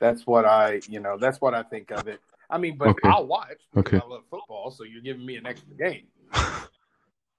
[0.00, 2.20] that's what I, you know, that's what I think of it.
[2.50, 3.08] I mean, but okay.
[3.08, 3.58] I'll watch.
[3.76, 3.98] Okay.
[3.98, 6.06] I love football, so you're giving me an extra game.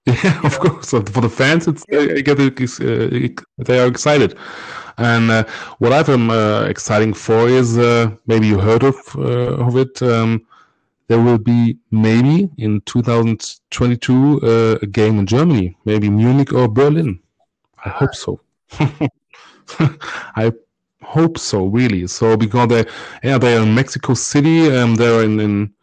[0.06, 0.70] yeah, of know?
[0.70, 0.88] course.
[0.88, 2.06] So for the fans, it's yeah.
[2.06, 4.38] they, get uh, they are excited.
[4.98, 5.44] And uh,
[5.78, 10.00] what I'm uh, exciting for is uh, maybe you heard of uh, of it.
[10.02, 10.46] Um,
[11.08, 17.18] there will be maybe in 2022 uh, a game in Germany, maybe Munich or Berlin.
[17.84, 18.40] I hope so.
[20.36, 20.52] I
[21.02, 22.06] hope so, really.
[22.06, 22.84] So because they,
[23.22, 25.74] yeah, they're in Mexico City, um, they're in in,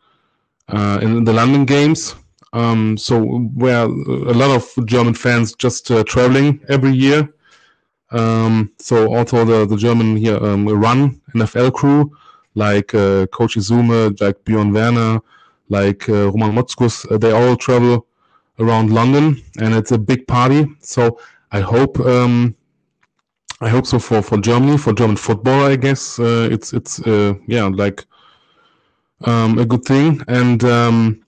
[0.70, 2.16] uh, in the London games.
[2.54, 3.22] Um, so
[3.56, 7.30] where a lot of German fans just uh, traveling every year.
[8.12, 12.12] Um, so also the the German here um, run NFL crew
[12.58, 15.20] like uh, Coach Esume, like Bjorn Werner,
[15.70, 18.08] like uh, Roman Motzkus, uh, they all travel
[18.60, 20.66] around London, and it's a big party.
[20.82, 21.20] So
[21.52, 22.56] I hope um,
[23.60, 25.66] I hope so for, for Germany, for German football.
[25.66, 28.06] I guess uh, it's it's uh, yeah like
[29.22, 30.22] um, a good thing.
[30.28, 31.26] And um,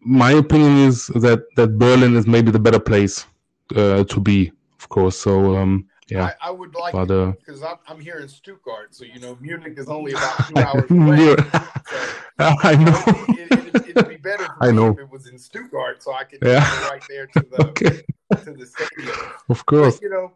[0.00, 3.26] my opinion is that that Berlin is maybe the better place
[3.74, 5.18] uh, to be, of course.
[5.18, 8.94] So um, yeah, I, I, would like but, because uh, I'm, I'm here in Stuttgart,
[8.94, 11.34] so you know Munich is only about two hours away.
[11.34, 12.06] so,
[12.38, 13.02] I know.
[13.34, 14.90] It, would it, be better I know.
[14.92, 16.60] if it was in Stuttgart, so I could yeah.
[16.60, 18.02] go right there to the okay.
[18.44, 19.16] to the stadium.
[19.48, 20.30] Of course, but, you know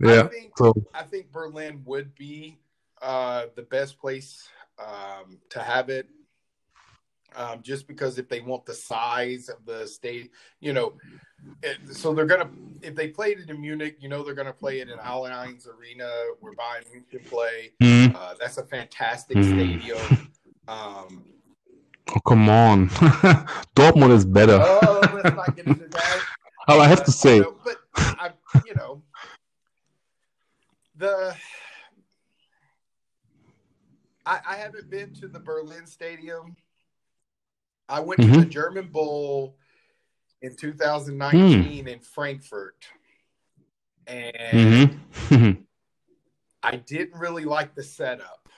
[0.00, 0.22] yeah.
[0.22, 2.58] I think, so I think Berlin would be
[3.02, 6.08] uh, the best place um, to have it.
[7.34, 10.30] Um, just because if they want the size of the state,
[10.60, 10.94] you know,
[11.62, 12.48] it, so they're gonna
[12.80, 16.10] if they played it in Munich, you know, they're gonna play it in Allianz Arena
[16.40, 17.72] where Bayern Munich play.
[17.82, 18.16] Mm-hmm.
[18.16, 19.52] Uh, that's a fantastic mm-hmm.
[19.52, 20.32] stadium.
[20.68, 21.24] Um,
[22.08, 22.88] oh come on,
[23.76, 24.58] Dortmund is better.
[24.60, 26.20] oh, let's not get into that.
[26.68, 28.30] oh, I have to say, but I,
[28.64, 29.02] you know,
[30.96, 31.36] the
[34.24, 36.56] I, I haven't been to the Berlin Stadium.
[37.88, 38.32] I went mm-hmm.
[38.34, 39.56] to the German Bowl
[40.42, 41.88] in 2019 mm.
[41.88, 42.84] in Frankfurt,
[44.06, 44.98] and
[45.30, 45.62] mm-hmm.
[46.62, 48.48] I didn't really like the setup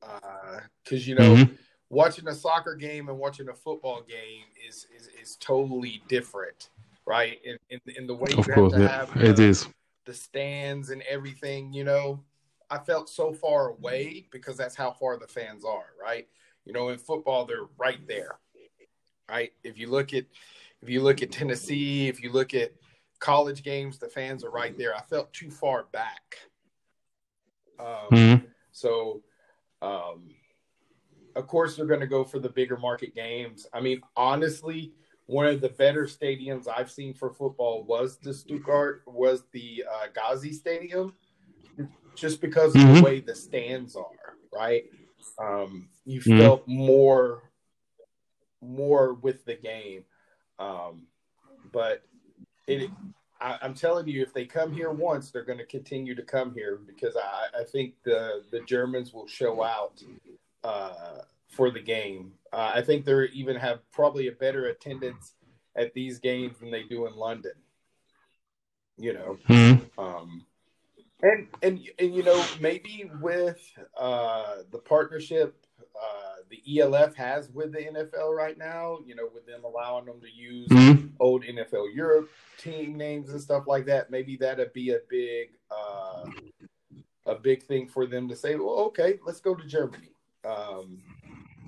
[0.00, 0.62] because
[0.92, 1.52] uh, you know mm-hmm.
[1.88, 6.70] watching a soccer game and watching a football game is is, is totally different,
[7.04, 7.38] right?
[7.44, 9.06] In, in, in the way of you course, have to yeah.
[9.06, 9.66] have it is
[10.04, 12.24] the stands and everything, you know,
[12.70, 16.28] I felt so far away because that's how far the fans are, right?
[16.64, 18.38] You know, in football, they're right there,
[19.28, 19.52] right?
[19.64, 20.26] If you look at
[20.82, 22.72] if you look at Tennessee, if you look at
[23.18, 24.96] college games, the fans are right there.
[24.96, 26.36] I felt too far back.
[27.78, 28.46] Um, mm-hmm.
[28.72, 29.22] So,
[29.82, 30.30] um,
[31.36, 33.66] of course, they're going to go for the bigger market games.
[33.72, 34.92] I mean, honestly,
[35.30, 40.06] one of the better stadiums I've seen for football was the Stuttgart, was the uh,
[40.12, 41.14] Gazi Stadium.
[42.16, 42.94] just because of mm-hmm.
[42.94, 44.84] the way the stands are, right?
[45.38, 46.38] Um, you mm-hmm.
[46.40, 47.44] felt more
[48.60, 50.04] more with the game.
[50.58, 51.06] Um,
[51.72, 52.02] but
[52.66, 52.90] it,
[53.40, 56.52] I, am telling you, if they come here once, they're going to continue to come
[56.52, 60.02] here because I, I think the the Germans will show out
[60.64, 61.18] uh,
[61.50, 62.32] for the game.
[62.52, 65.34] Uh, I think they even have probably a better attendance
[65.76, 67.52] at these games than they do in London.
[68.96, 70.00] You know, mm-hmm.
[70.00, 70.44] um,
[71.22, 73.60] and and and you know maybe with
[73.98, 75.56] uh, the partnership
[76.00, 80.20] uh, the ELF has with the NFL right now, you know, with them allowing them
[80.20, 81.08] to use mm-hmm.
[81.18, 82.28] old NFL Europe
[82.58, 86.24] team names and stuff like that, maybe that'd be a big uh,
[87.26, 90.12] a big thing for them to say, well, okay, let's go to Germany.
[90.44, 91.02] Um,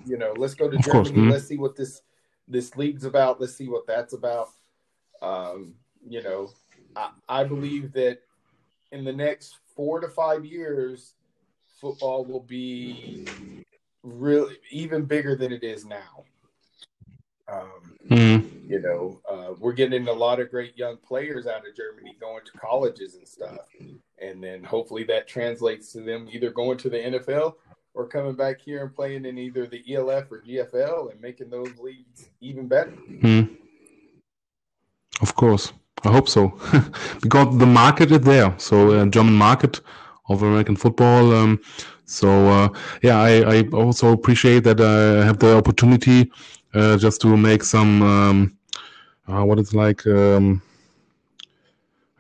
[0.05, 1.11] you know, let's go to of Germany.
[1.11, 1.30] Mm-hmm.
[1.30, 2.03] Let's see what this
[2.48, 3.40] this league's about.
[3.40, 4.48] Let's see what that's about.
[5.20, 5.74] Um,
[6.07, 6.50] you know,
[6.96, 8.18] I, I believe that
[8.90, 11.14] in the next four to five years,
[11.80, 13.26] football will be
[14.03, 16.24] really even bigger than it is now.
[17.48, 18.68] Um, mm.
[18.68, 22.44] You know, uh, we're getting a lot of great young players out of Germany going
[22.44, 23.66] to colleges and stuff,
[24.20, 27.55] and then hopefully that translates to them either going to the NFL
[27.95, 31.76] or coming back here and playing in either the ELF or GFL and making those
[31.78, 32.93] leagues even better.
[33.20, 33.57] Mm.
[35.20, 35.72] Of course,
[36.05, 36.59] I hope so,
[37.22, 38.55] because the market is there.
[38.59, 39.80] So, uh, German market
[40.28, 41.34] of American football.
[41.34, 41.61] Um,
[42.05, 42.68] so uh,
[43.03, 46.30] yeah, I, I, also appreciate that I have the opportunity
[46.74, 48.59] uh, just to make some um,
[49.28, 50.61] uh, what it's like um,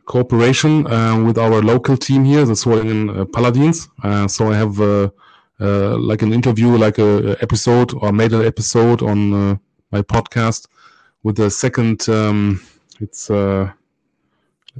[0.06, 3.88] cooperation uh, with our local team here, the Solingen uh, Paladins.
[4.02, 4.80] Uh, so I have
[5.98, 9.60] like an interview, like a, episode, or made an episode on
[9.90, 10.68] my podcast
[11.22, 12.08] with the second.
[12.08, 12.60] Um,
[13.00, 13.74] it's let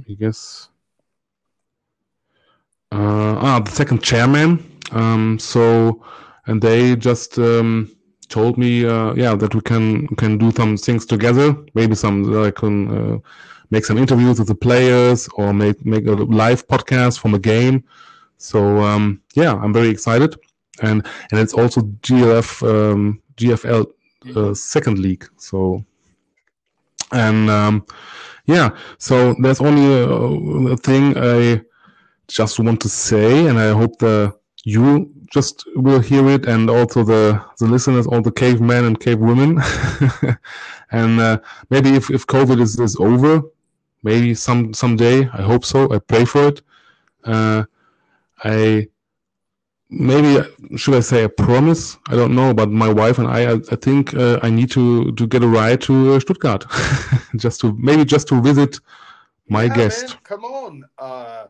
[0.07, 0.69] me guess.
[2.91, 6.03] ah, the second chairman um, so,
[6.45, 7.95] and they just um,
[8.29, 11.55] told me, uh, yeah, that we can can do some things together.
[11.73, 13.17] Maybe some I can uh,
[13.71, 17.83] make some interviews with the players or make make a live podcast from a game.
[18.37, 20.35] So um, yeah, I'm very excited,
[20.81, 23.85] and and it's also GLF um, GFL
[24.35, 25.25] uh, second league.
[25.37, 25.83] So
[27.11, 27.85] and um,
[28.45, 31.61] yeah, so there's only a, a thing I
[32.27, 34.33] just want to say, and I hope the
[34.65, 39.61] you just will hear it, and also the the listeners, all the cavemen and cavewomen,
[40.91, 43.41] and uh, maybe if if COVID is is over,
[44.03, 45.91] maybe some someday, I hope so.
[45.93, 46.61] I pray for it.
[47.23, 47.63] Uh,
[48.43, 48.87] I
[49.93, 51.97] maybe should I say a promise?
[52.07, 55.11] I don't know, but my wife and I, I, I think uh, I need to
[55.11, 56.65] to get a ride to uh, Stuttgart,
[57.35, 58.79] just to maybe just to visit
[59.47, 60.07] my yeah, guest.
[60.09, 61.45] Man, come on, uh,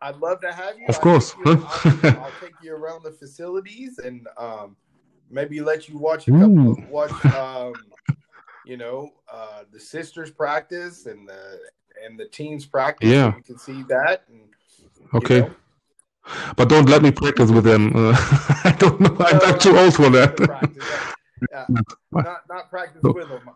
[0.00, 0.86] I'd love to have you.
[0.88, 1.34] Of course.
[1.44, 4.76] You, I'll, I'll, take you around the facilities and um,
[5.30, 7.72] maybe let you watch a couple of, watch um,
[8.66, 11.58] you know uh, the sisters practice and the
[12.04, 13.10] and the teams practice.
[13.10, 14.24] Yeah, so you can see that.
[14.28, 14.40] And,
[15.14, 15.40] okay.
[15.40, 15.54] Know.
[16.56, 17.92] But don't let me practice with them.
[17.94, 18.12] Uh,
[18.64, 19.16] I don't know.
[19.20, 20.38] I'm no, too old for that.
[21.52, 21.66] Yeah,
[22.12, 23.50] not not practice with them.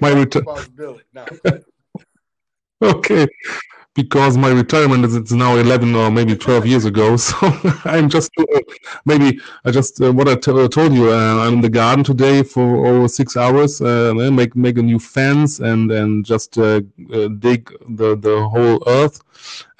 [0.00, 1.06] my responsibility.
[1.14, 1.26] No.
[2.82, 3.26] okay
[3.94, 7.36] because my retirement is it's now 11 or maybe 12 years ago so
[7.84, 8.60] i'm just uh,
[9.04, 12.44] maybe i just uh, what I uh, told you uh, i'm in the garden today
[12.44, 16.80] for over six hours uh, make make a new fence and and just uh,
[17.40, 19.20] dig the the whole earth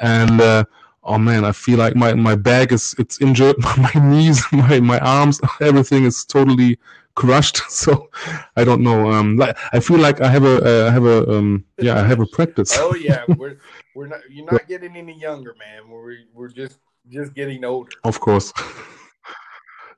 [0.01, 0.67] and
[1.09, 4.99] oh man i feel like my my back is it's injured my knees my my
[5.01, 6.79] arms everything is totally
[7.19, 7.59] crushed.
[7.71, 8.11] So
[8.57, 9.11] I don't know.
[9.11, 12.07] Um, like I feel like I have a uh, I have a um, yeah I
[12.07, 12.71] have a practice.
[12.79, 13.59] oh yeah, we're
[13.95, 15.89] we're not you're not getting any younger, man.
[15.91, 16.79] We're we're just
[17.09, 17.91] just getting older.
[18.05, 18.53] Of course.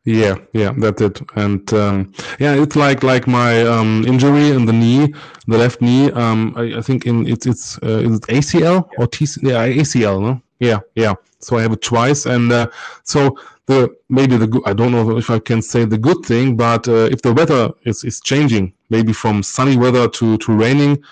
[0.07, 1.21] Yeah, yeah, that's it.
[1.37, 5.13] And um, yeah, it's like like my um, injury in the knee,
[5.47, 6.11] the left knee.
[6.13, 8.99] Um, I, I think in it's it's uh, is it ACL yeah.
[8.99, 9.33] or TC?
[9.43, 10.19] Yeah, ACL.
[10.23, 10.43] No?
[10.61, 11.15] Yeah, yeah.
[11.41, 12.69] So I have it twice, and uh,
[13.03, 13.37] so
[13.67, 17.09] the maybe the I don't know if I can say the good thing, but uh,
[17.11, 21.03] if the weather is, is changing, maybe from sunny weather to, to raining,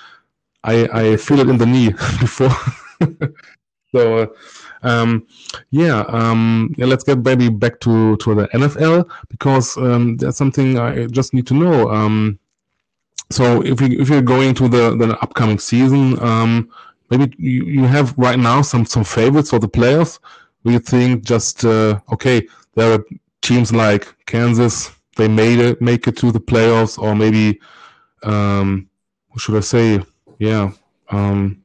[0.64, 1.90] I, I feel it in the knee
[2.20, 2.54] before.
[3.92, 4.26] so uh,
[4.82, 5.26] um,
[5.70, 10.78] yeah, um, yeah, let's get maybe back to, to the NFL because um, there's something
[10.78, 11.90] I just need to know.
[11.90, 12.38] Um,
[13.30, 16.70] so if you if you're going to the, the upcoming season, um,
[17.10, 20.18] maybe you, you have right now some some favorites for the players
[20.64, 23.04] we think just uh, okay, there are
[23.42, 27.60] teams like Kansas, they made it, make it to the playoffs, or maybe
[28.22, 28.88] um,
[29.28, 30.00] what should I say?
[30.38, 30.70] Yeah,
[31.10, 31.62] um,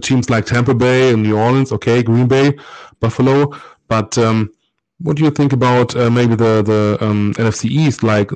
[0.00, 2.52] teams like Tampa Bay and New Orleans, okay, Green Bay,
[3.00, 3.52] Buffalo,
[3.88, 4.52] but um,
[4.98, 8.02] what do you think about uh, maybe the the um, NFC East?
[8.02, 8.30] Like,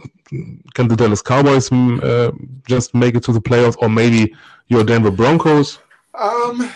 [0.75, 2.33] can the Dallas Cowboys mm, uh,
[2.67, 4.35] just make it to the playoffs, or maybe
[4.69, 5.79] your Denver Broncos?
[6.15, 6.71] Um,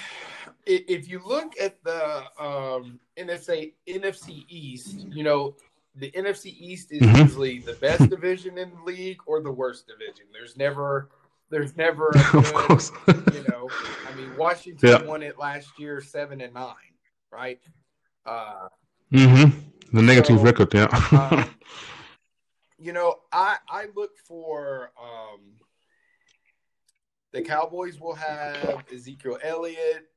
[0.67, 5.55] if you look at the um, NFC NFC East, you know
[5.95, 7.23] the NFC East is mm-hmm.
[7.23, 10.27] usually the best division in the league or the worst division.
[10.33, 11.09] There's never
[11.51, 13.69] there's never good, you know.
[14.11, 15.03] I mean, Washington yeah.
[15.03, 16.75] won it last year, seven and nine,
[17.33, 17.61] right?
[18.27, 18.69] Uh,
[19.13, 19.59] mm-hmm.
[19.97, 20.89] The negative so, record, yeah.
[21.13, 21.49] um,
[22.79, 25.41] you know, I I look for um,
[27.33, 30.09] the Cowboys will have Ezekiel Elliott.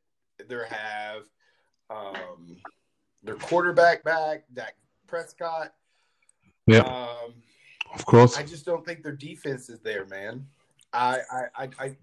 [0.47, 1.23] They have
[1.89, 2.57] um,
[3.23, 4.75] their quarterback back, Dak
[5.07, 5.73] Prescott.
[6.67, 6.79] Yeah.
[6.79, 7.33] Um,
[7.93, 8.37] of course.
[8.37, 10.45] I just don't think their defense is there, man.
[10.93, 11.19] I
[11.55, 11.95] I I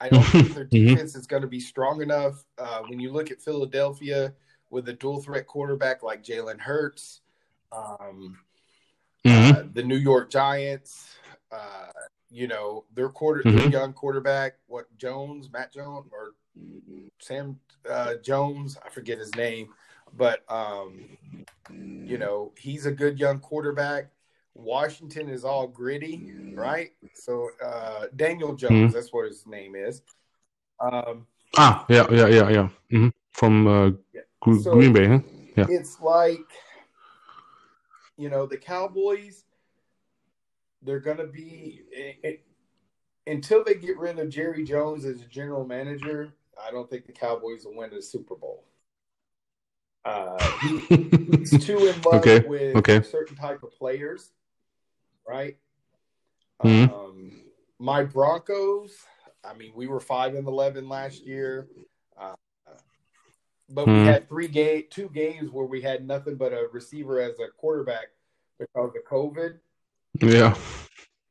[0.00, 0.94] I, don't think their mm-hmm.
[0.94, 2.44] defense is going to be strong enough.
[2.58, 4.32] Uh, when you look at Philadelphia
[4.70, 7.20] with a dual threat quarterback like Jalen Hurts,
[7.70, 8.38] um,
[9.24, 9.56] mm-hmm.
[9.56, 11.14] uh, the New York Giants,
[11.52, 11.92] uh,
[12.32, 13.58] you know, their quarter, mm-hmm.
[13.58, 16.32] their young quarterback, what Jones, Matt Jones, or
[17.18, 17.58] Sam
[17.88, 19.68] uh, Jones, I forget his name,
[20.16, 21.16] but um,
[21.70, 24.10] you know, he's a good young quarterback.
[24.54, 26.90] Washington is all gritty, right?
[27.14, 28.92] So uh, Daniel Jones, mm-hmm.
[28.92, 30.02] that's what his name is.
[30.80, 31.26] Um,
[31.56, 32.68] ah, yeah, yeah, yeah, yeah.
[32.92, 33.08] Mm-hmm.
[33.32, 34.60] From uh, yeah.
[34.62, 35.20] so Green Bay, huh?
[35.56, 35.66] Yeah.
[35.68, 36.50] It's like,
[38.16, 39.44] you know, the Cowboys.
[40.82, 42.44] They're gonna be it, it,
[43.26, 46.34] until they get rid of Jerry Jones as a general manager.
[46.62, 48.64] I don't think the Cowboys will win the Super Bowl.
[50.04, 50.78] Uh, he,
[51.38, 52.40] he's too in love okay.
[52.40, 53.02] with okay.
[53.02, 54.32] certain type of players
[55.26, 55.56] right?
[56.64, 56.94] Mm-hmm.
[56.94, 57.32] Um,
[57.78, 58.92] my Broncos.
[59.44, 61.66] I mean, we were five and eleven last year,
[62.20, 62.34] uh,
[63.68, 64.02] but mm-hmm.
[64.02, 67.48] we had three game, two games where we had nothing but a receiver as a
[67.56, 68.08] quarterback
[68.58, 69.58] because of COVID.
[70.20, 70.54] Yeah,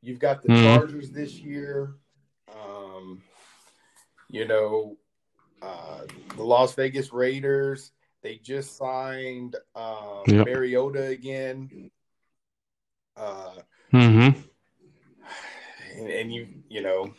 [0.02, 0.64] you've got the mm-hmm.
[0.64, 1.94] Chargers this year.
[2.54, 3.22] Um,
[4.28, 4.96] you know,
[5.60, 6.02] uh,
[6.36, 7.92] the Las Vegas Raiders.
[8.22, 10.46] They just signed um, yep.
[10.46, 11.90] Mariota again.
[13.16, 13.50] Uh,
[13.92, 14.40] Mm-hmm.
[15.98, 17.12] And, and, you, you know,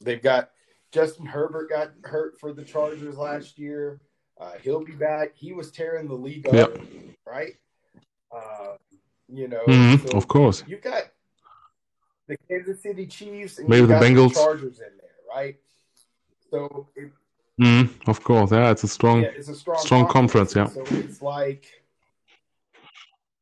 [0.00, 0.50] they've got
[0.90, 4.00] Justin Herbert got hurt for the Chargers last year.
[4.40, 5.32] Uh, he'll be back.
[5.34, 6.78] He was tearing the league up, yep.
[7.26, 7.52] right?
[8.34, 8.76] Uh,
[9.32, 10.06] you know, mm-hmm.
[10.06, 10.62] so of course.
[10.66, 11.04] You got
[12.28, 15.56] the Kansas City Chiefs and maybe the Bengals, the Chargers in there, right?
[16.50, 17.10] So, it,
[17.60, 20.98] mm, of course, yeah, it's a strong, yeah, it's a strong, strong conference, conference, yeah.
[20.98, 21.66] So it's like,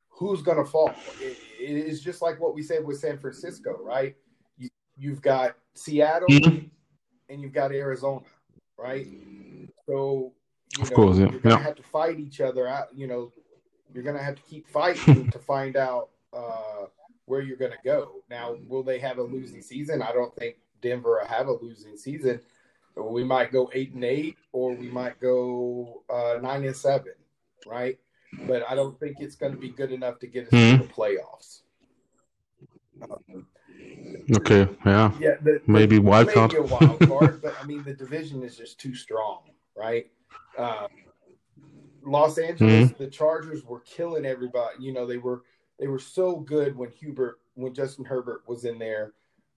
[0.09, 0.95] who's gonna fall?
[1.21, 4.17] It, it's just like what we said with San Francisco, right?
[4.97, 6.67] You, have got Seattle mm-hmm.
[7.29, 8.27] and you've got Arizona,
[8.79, 9.07] right?
[9.87, 10.33] So,
[10.79, 11.31] of know, course, yeah.
[11.31, 11.63] you're gonna yeah.
[11.63, 12.89] have to fight each other out.
[12.95, 13.33] You know,
[13.95, 16.87] you're gonna have to keep fighting to find out uh,
[17.27, 18.23] where you're gonna go.
[18.31, 20.03] Now, will they have a losing season?
[20.03, 22.41] I don't think Denver will have a losing season.
[22.97, 27.15] We might go eight and eight, or we might go uh, nine and seven,
[27.67, 27.99] right?
[28.47, 30.83] but I don't think it's going to be good enough to get us mm-hmm.
[30.83, 31.63] to the playoffs.
[33.03, 33.47] Um,
[34.37, 36.53] okay, yeah, yeah, the, maybe the, wild card.
[36.53, 39.43] Maybe wild card, but I mean the division is just too strong,
[39.77, 40.11] right?
[40.59, 40.89] Um,
[42.11, 43.03] Los Angeles, mm-hmm.
[43.03, 44.77] the Chargers were killing everybody.
[44.81, 45.43] You know, they were
[45.79, 49.13] they were so good when Hubert, when Justin Herbert was in there.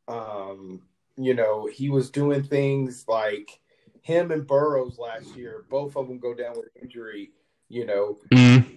[0.08, 0.82] Um,
[1.18, 3.60] you know, he was doing things like
[4.02, 5.66] him and Burrows last year.
[5.70, 7.32] Both of them go down with injury
[7.74, 8.70] you know, mm-hmm.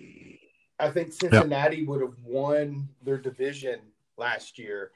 [0.81, 1.87] I think Cincinnati yep.
[1.87, 3.81] would have won their division
[4.17, 4.91] last year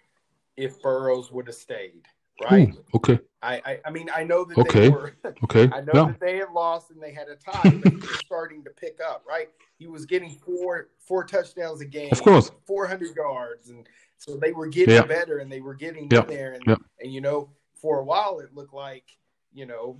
[0.56, 2.06] if Burrows would have stayed.
[2.48, 2.68] Right.
[2.68, 3.18] Ooh, okay.
[3.42, 4.80] I, I, I mean I know that okay.
[4.80, 5.14] they were
[5.44, 5.68] okay.
[5.72, 6.04] I know yeah.
[6.06, 8.98] that they had lost and they had a tie, but he was starting to pick
[9.06, 9.48] up, right?
[9.78, 13.86] He was getting four four touchdowns a game, of course, four hundred yards, and
[14.18, 15.02] so they were getting yeah.
[15.02, 16.22] better and they were getting yeah.
[16.22, 19.04] in there, and and you know for a while it looked like
[19.52, 19.98] you know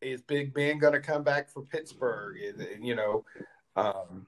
[0.00, 2.36] is Big Ben going to come back for Pittsburgh?
[2.80, 3.24] You know,
[3.76, 4.26] um,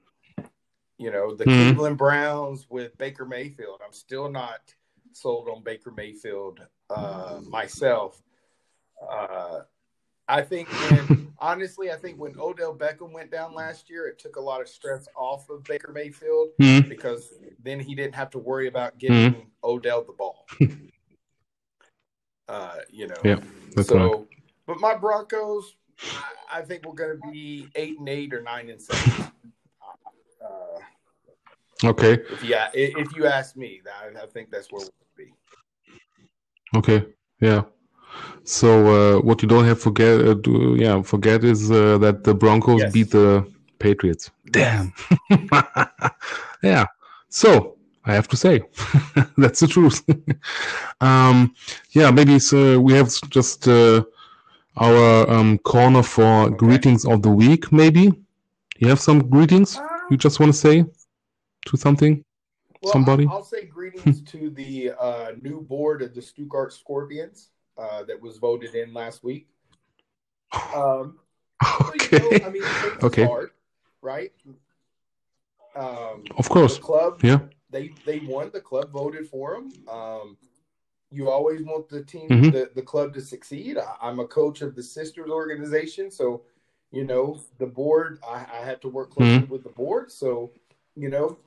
[0.97, 1.69] you know the mm-hmm.
[1.69, 3.81] Cleveland Browns with Baker Mayfield.
[3.85, 4.73] I'm still not
[5.13, 8.21] sold on Baker Mayfield uh, myself.
[9.01, 9.61] Uh,
[10.27, 14.35] I think when, honestly, I think when Odell Beckham went down last year, it took
[14.35, 16.87] a lot of stress off of Baker Mayfield mm-hmm.
[16.87, 17.33] because
[17.63, 19.47] then he didn't have to worry about getting mm-hmm.
[19.63, 20.45] Odell the ball.
[22.47, 23.39] uh, you know, yeah,
[23.81, 24.27] so right.
[24.67, 25.75] But my Broncos,
[26.51, 29.31] I think we're going to be eight and eight or nine and seven.
[31.83, 32.13] Okay.
[32.13, 35.33] If you if you ask me, I, I think that's where we'll be.
[36.75, 37.05] Okay.
[37.39, 37.63] Yeah.
[38.43, 42.33] So uh, what you don't have forget, uh, do, yeah, forget is uh, that the
[42.33, 42.93] Broncos Yes.
[42.93, 43.45] beat the
[43.77, 44.31] Patriots.
[44.51, 44.93] Damn.
[46.63, 46.85] yeah.
[47.29, 48.61] So I have to say,
[49.37, 50.03] that's the truth.
[51.01, 51.53] um,
[51.91, 54.03] yeah, maybe so we have just uh,
[54.77, 57.71] our um, corner for greetings of the week.
[57.71, 58.11] Maybe
[58.79, 60.85] you have some greetings you just want to say
[61.69, 62.23] to something.
[62.81, 63.25] Well, Somebody?
[63.27, 68.19] I- I'll say greetings to the uh, new board of the Stuttgart Scorpions uh, that
[68.21, 69.47] was voted in last week.
[70.73, 71.19] Um,
[71.63, 72.45] so, you know, Okay.
[72.45, 72.63] I mean,
[73.03, 73.25] Okay.
[73.25, 73.51] hard,
[74.01, 74.31] right?
[75.75, 76.77] Um, Of course.
[76.77, 77.39] the club, Yeah.
[77.69, 78.49] they they won.
[78.51, 79.71] The club voted for them.
[79.87, 80.37] Um,
[81.11, 82.51] you always want the team, Mhm.
[82.51, 83.77] the, the club to succeed.
[83.77, 86.43] I, I'm a coach of the sisters organization, so
[86.91, 88.19] you know the board.
[88.27, 89.49] I, I have to work closely Mhm.
[89.49, 90.11] with the board.
[90.11, 90.51] So
[90.95, 91.37] you know,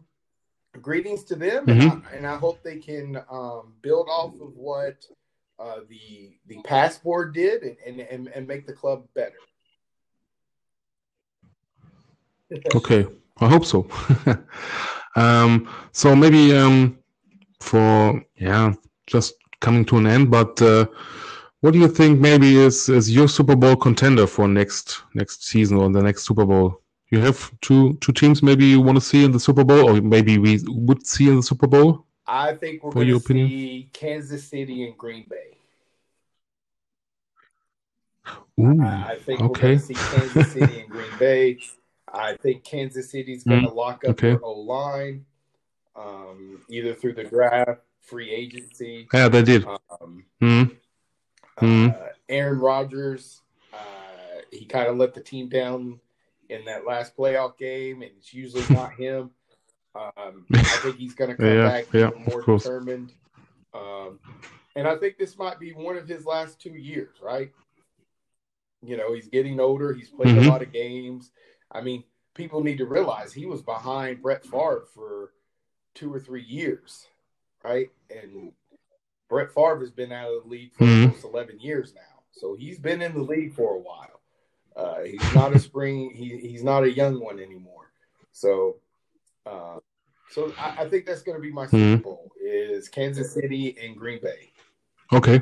[0.81, 1.71] greetings to them, Mhm.
[1.71, 5.05] and, I, and I hope they can um, build off of what
[5.59, 9.37] uh, the the past board did and, and, and, and make the club better.
[12.75, 13.07] Okay,
[13.41, 13.89] I hope so.
[15.17, 16.99] um, so maybe um,
[17.61, 18.75] for yeah,
[19.07, 20.31] just coming to an end.
[20.31, 20.87] But uh,
[21.61, 22.21] what do you think?
[22.21, 26.45] Maybe is is your Super Bowl contender for next next season or the next Super
[26.45, 26.82] Bowl?
[27.13, 30.01] You have two two teams maybe you want to see in the Super Bowl, or
[30.01, 32.07] maybe we would see in the Super Bowl.
[32.27, 33.49] I think we're going your to opinion?
[33.49, 35.59] see Kansas City and Green Bay.
[38.59, 41.59] Ooh, I think we're going to see Kansas City and Green Bay.
[42.11, 44.31] I think Kansas City's going to lock up Mm, okay.
[44.31, 45.27] their O line,
[45.95, 49.07] um, either through the draft, free agency.
[49.13, 49.67] yeah, they did.
[50.01, 50.77] Um, Mm,
[51.61, 51.93] uh,
[52.31, 53.43] Aaron Rodgers,
[53.75, 53.77] uh,
[54.51, 56.01] he kind of let the team down
[56.53, 59.31] in that last playoff game, and it's usually not him.
[59.95, 63.13] Um, I think he's going to come Yeah, back yeah, more determined.
[63.75, 64.19] Um,
[64.77, 67.51] and I think this might be one of his last two years, right?
[68.83, 69.93] You know, he's getting older.
[69.93, 70.47] He's played Mhm.
[70.47, 71.31] a lot of games.
[71.71, 75.33] I mean, people need to realize he was behind Brett Favre for
[75.95, 77.07] two or three years,
[77.63, 77.91] right?
[78.11, 78.53] And
[79.29, 81.03] Brett Favre has been out of the league for Mhm.
[81.05, 82.23] almost 11 years now.
[82.33, 84.12] So he's been in the league for a while.
[84.77, 87.91] Uh, he's not a spring, he, he's not a young one anymore.
[88.33, 88.77] So,
[89.47, 89.79] uh,
[90.31, 92.03] so I, I think that's going to be my Super Mhm.
[92.03, 94.53] Bowl is Kansas City and Green Bay.
[95.13, 95.41] okay.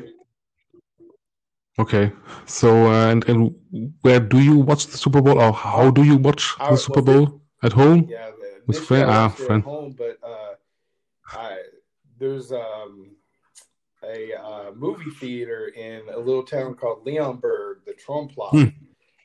[1.78, 2.12] Okay.
[2.46, 3.54] So uh, and and
[4.02, 7.00] where do you watch the Super Bowl, or how do you watch I- the Super
[7.00, 8.06] well, Bowl at home?
[8.08, 9.62] Yeah, the, With friend- ah, friend.
[9.62, 10.54] at home, but uh,
[11.28, 11.58] I
[12.18, 13.12] there's um
[14.02, 18.79] a uh, movie theater in a little town called Leonberg, the Traumpalast, Hmm.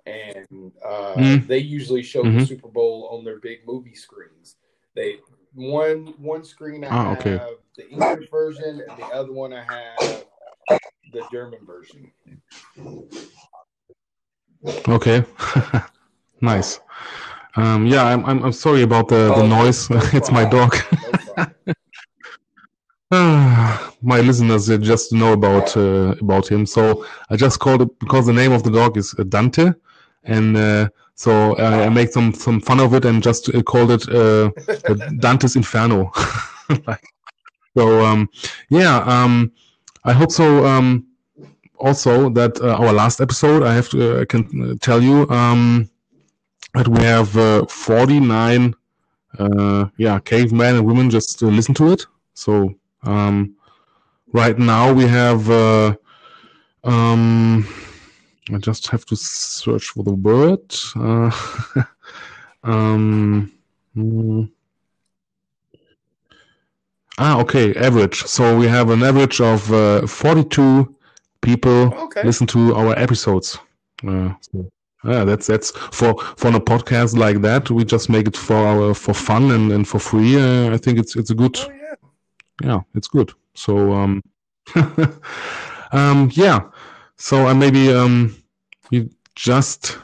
[0.05, 1.47] And uh, Hmm.
[1.47, 2.47] they usually show the Mhm.
[2.47, 4.55] Super Bowl on their big movie screens.
[4.95, 5.17] They
[5.53, 7.39] one one screen I Ah, have okay.
[7.77, 10.23] the English version, and the other one I have
[11.13, 12.11] the German version.
[14.87, 15.23] Okay.
[16.41, 16.79] nice.
[17.55, 19.89] Um, yeah, I'm, I'm I'm sorry about the, the Oh, no- noise.
[19.89, 20.75] no it's my dog.
[21.35, 21.45] No.
[24.01, 28.33] My listeners just know about uh, about him, so I just called it because the
[28.33, 29.71] name of the dog is uh, Dante,
[30.25, 33.91] and uh, so I, I make some some fun of it and just uh, called
[33.91, 36.11] it uh, uh, Dante's Inferno.
[36.87, 37.03] like,
[37.77, 38.29] so um,
[38.69, 39.51] yeah, um,
[40.03, 40.65] I hope so.
[40.65, 41.07] Um,
[41.77, 45.27] also, that uh, our last episode, I have to uh, I can uh, tell you
[45.29, 45.89] um,
[46.73, 48.73] that we have uh, 49
[49.39, 52.05] uh, yeah cavemen and women just uh, listen to it.
[52.33, 53.55] So um,
[54.33, 55.95] right now we have uh,
[56.83, 57.67] um,
[58.53, 60.73] I just have to search for the word.
[60.95, 61.31] Uh,
[62.63, 63.51] um,
[63.97, 64.49] mm.
[67.17, 68.23] Ah, okay, average.
[68.23, 70.93] So we have an average of uh, 42
[71.41, 72.23] people Okay.
[72.23, 73.57] listen to our episodes.
[74.05, 74.69] Uh, so,
[75.05, 77.69] yeah, that's that's for for a podcast like that.
[77.71, 80.35] We just make it for our for fun and, and for free.
[80.35, 81.95] Uh, I think it's it's a good Oh yeah.
[82.63, 83.31] yeah, it's good.
[83.53, 84.21] So um,
[85.91, 86.59] um, yeah.
[87.17, 88.35] So maybe um,
[88.91, 89.97] we just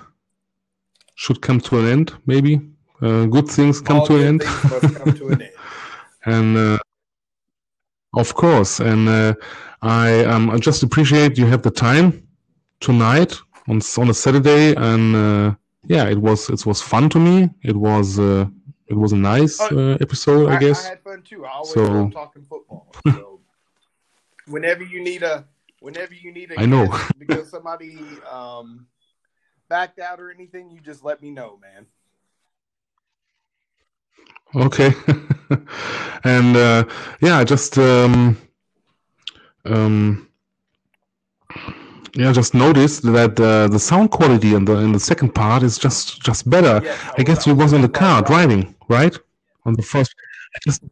[1.16, 2.14] should come to an end.
[2.26, 2.62] Maybe
[3.02, 5.52] uh, good things come All to an end, come to an end.
[6.26, 6.78] and uh,
[8.16, 9.34] of course, and uh,
[9.82, 12.28] I um, I just appreciate you have the time
[12.80, 15.56] tonight on on a Saturday, and uh,
[15.88, 17.50] yeah, it was it was fun to me.
[17.64, 18.46] It was uh,
[18.88, 20.86] it was a nice Oh, uh, episode, I, guess.
[20.86, 21.46] I had fun too.
[21.46, 22.94] I always So- love talking football.
[23.06, 23.40] So
[24.48, 25.46] whenever you need a,
[25.82, 26.88] whenever you need a, I know.
[27.18, 27.94] because somebody
[28.32, 28.88] um,
[29.68, 31.86] backed out or anything, you just let me know, man.
[34.56, 34.94] Okay.
[36.24, 36.84] and uh,
[37.22, 38.38] yeah, I just um,
[39.66, 40.28] um,
[42.14, 45.78] yeah, just noticed that uh, the sound quality in the in the second part is
[45.78, 46.82] just just better.
[47.18, 49.18] I guess you was in the car driving, right?
[49.66, 50.14] On the first,
[50.66, 50.84] just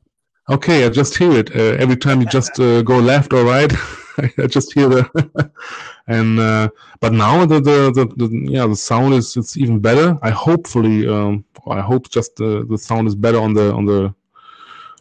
[0.50, 3.72] okay, I just hear it uh, every time you just uh, go left or right.
[4.38, 5.52] I just hear the
[6.08, 10.18] and uh, but now the, the the, the yeah the sound is it's even better.
[10.22, 14.14] I hopefully um, I hope just the the sound is better on the on the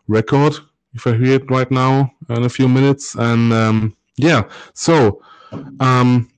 [0.07, 0.59] record
[0.95, 4.43] if I hear it right now in a few minutes and um, yeah
[4.73, 5.21] so
[5.81, 6.31] um,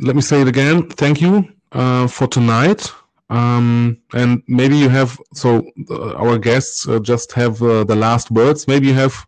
[0.00, 0.88] let me say it again.
[0.88, 2.92] Thank you uh, for tonight.
[3.30, 8.30] Um, and maybe you have so uh, our guests uh, just have uh, the last
[8.30, 8.66] words.
[8.66, 9.26] Maybe you have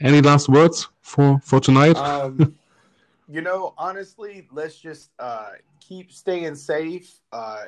[0.00, 1.96] any last words for for tonight.
[1.96, 2.56] Um,
[3.28, 7.20] you know, honestly, let's just uh, keep staying safe.
[7.32, 7.64] Uh,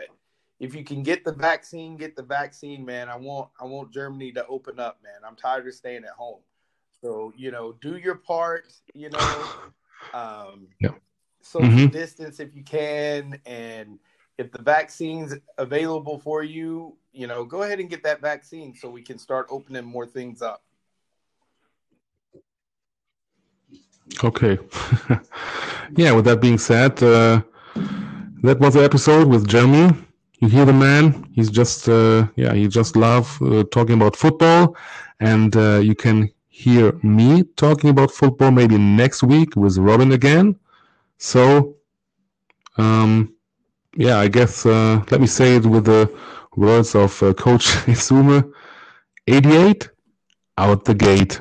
[0.61, 3.09] if you can get the vaccine, get the vaccine, man.
[3.09, 5.21] I want I want Germany to open up, man.
[5.27, 6.41] I'm tired of staying at home.
[7.01, 8.67] So you know, do your part.
[8.93, 9.45] You know,
[10.13, 10.91] um, Yeah.
[11.41, 11.93] social Mhm.
[11.93, 14.01] distance if you can, and
[14.37, 18.91] if the vaccine's available for you, you know, go ahead and get that vaccine so
[18.91, 20.65] we can start opening more things up.
[24.25, 24.59] Okay.
[25.97, 27.43] yeah, with that being said, uh,
[28.43, 29.97] that was the episode with Jeremy.
[30.41, 31.29] You hear the man.
[31.35, 34.77] He's just, uh, yeah, he just love uh, talking about football.
[35.21, 40.57] And uh, you can hear me talking about football maybe next week with Robin again.
[41.19, 41.77] So,
[42.77, 43.35] um,
[43.97, 46.13] yeah, I guess, uh, let me say it with the
[46.57, 48.53] words of uh, Coach Esume
[49.27, 49.89] 88
[50.57, 51.41] out the gate.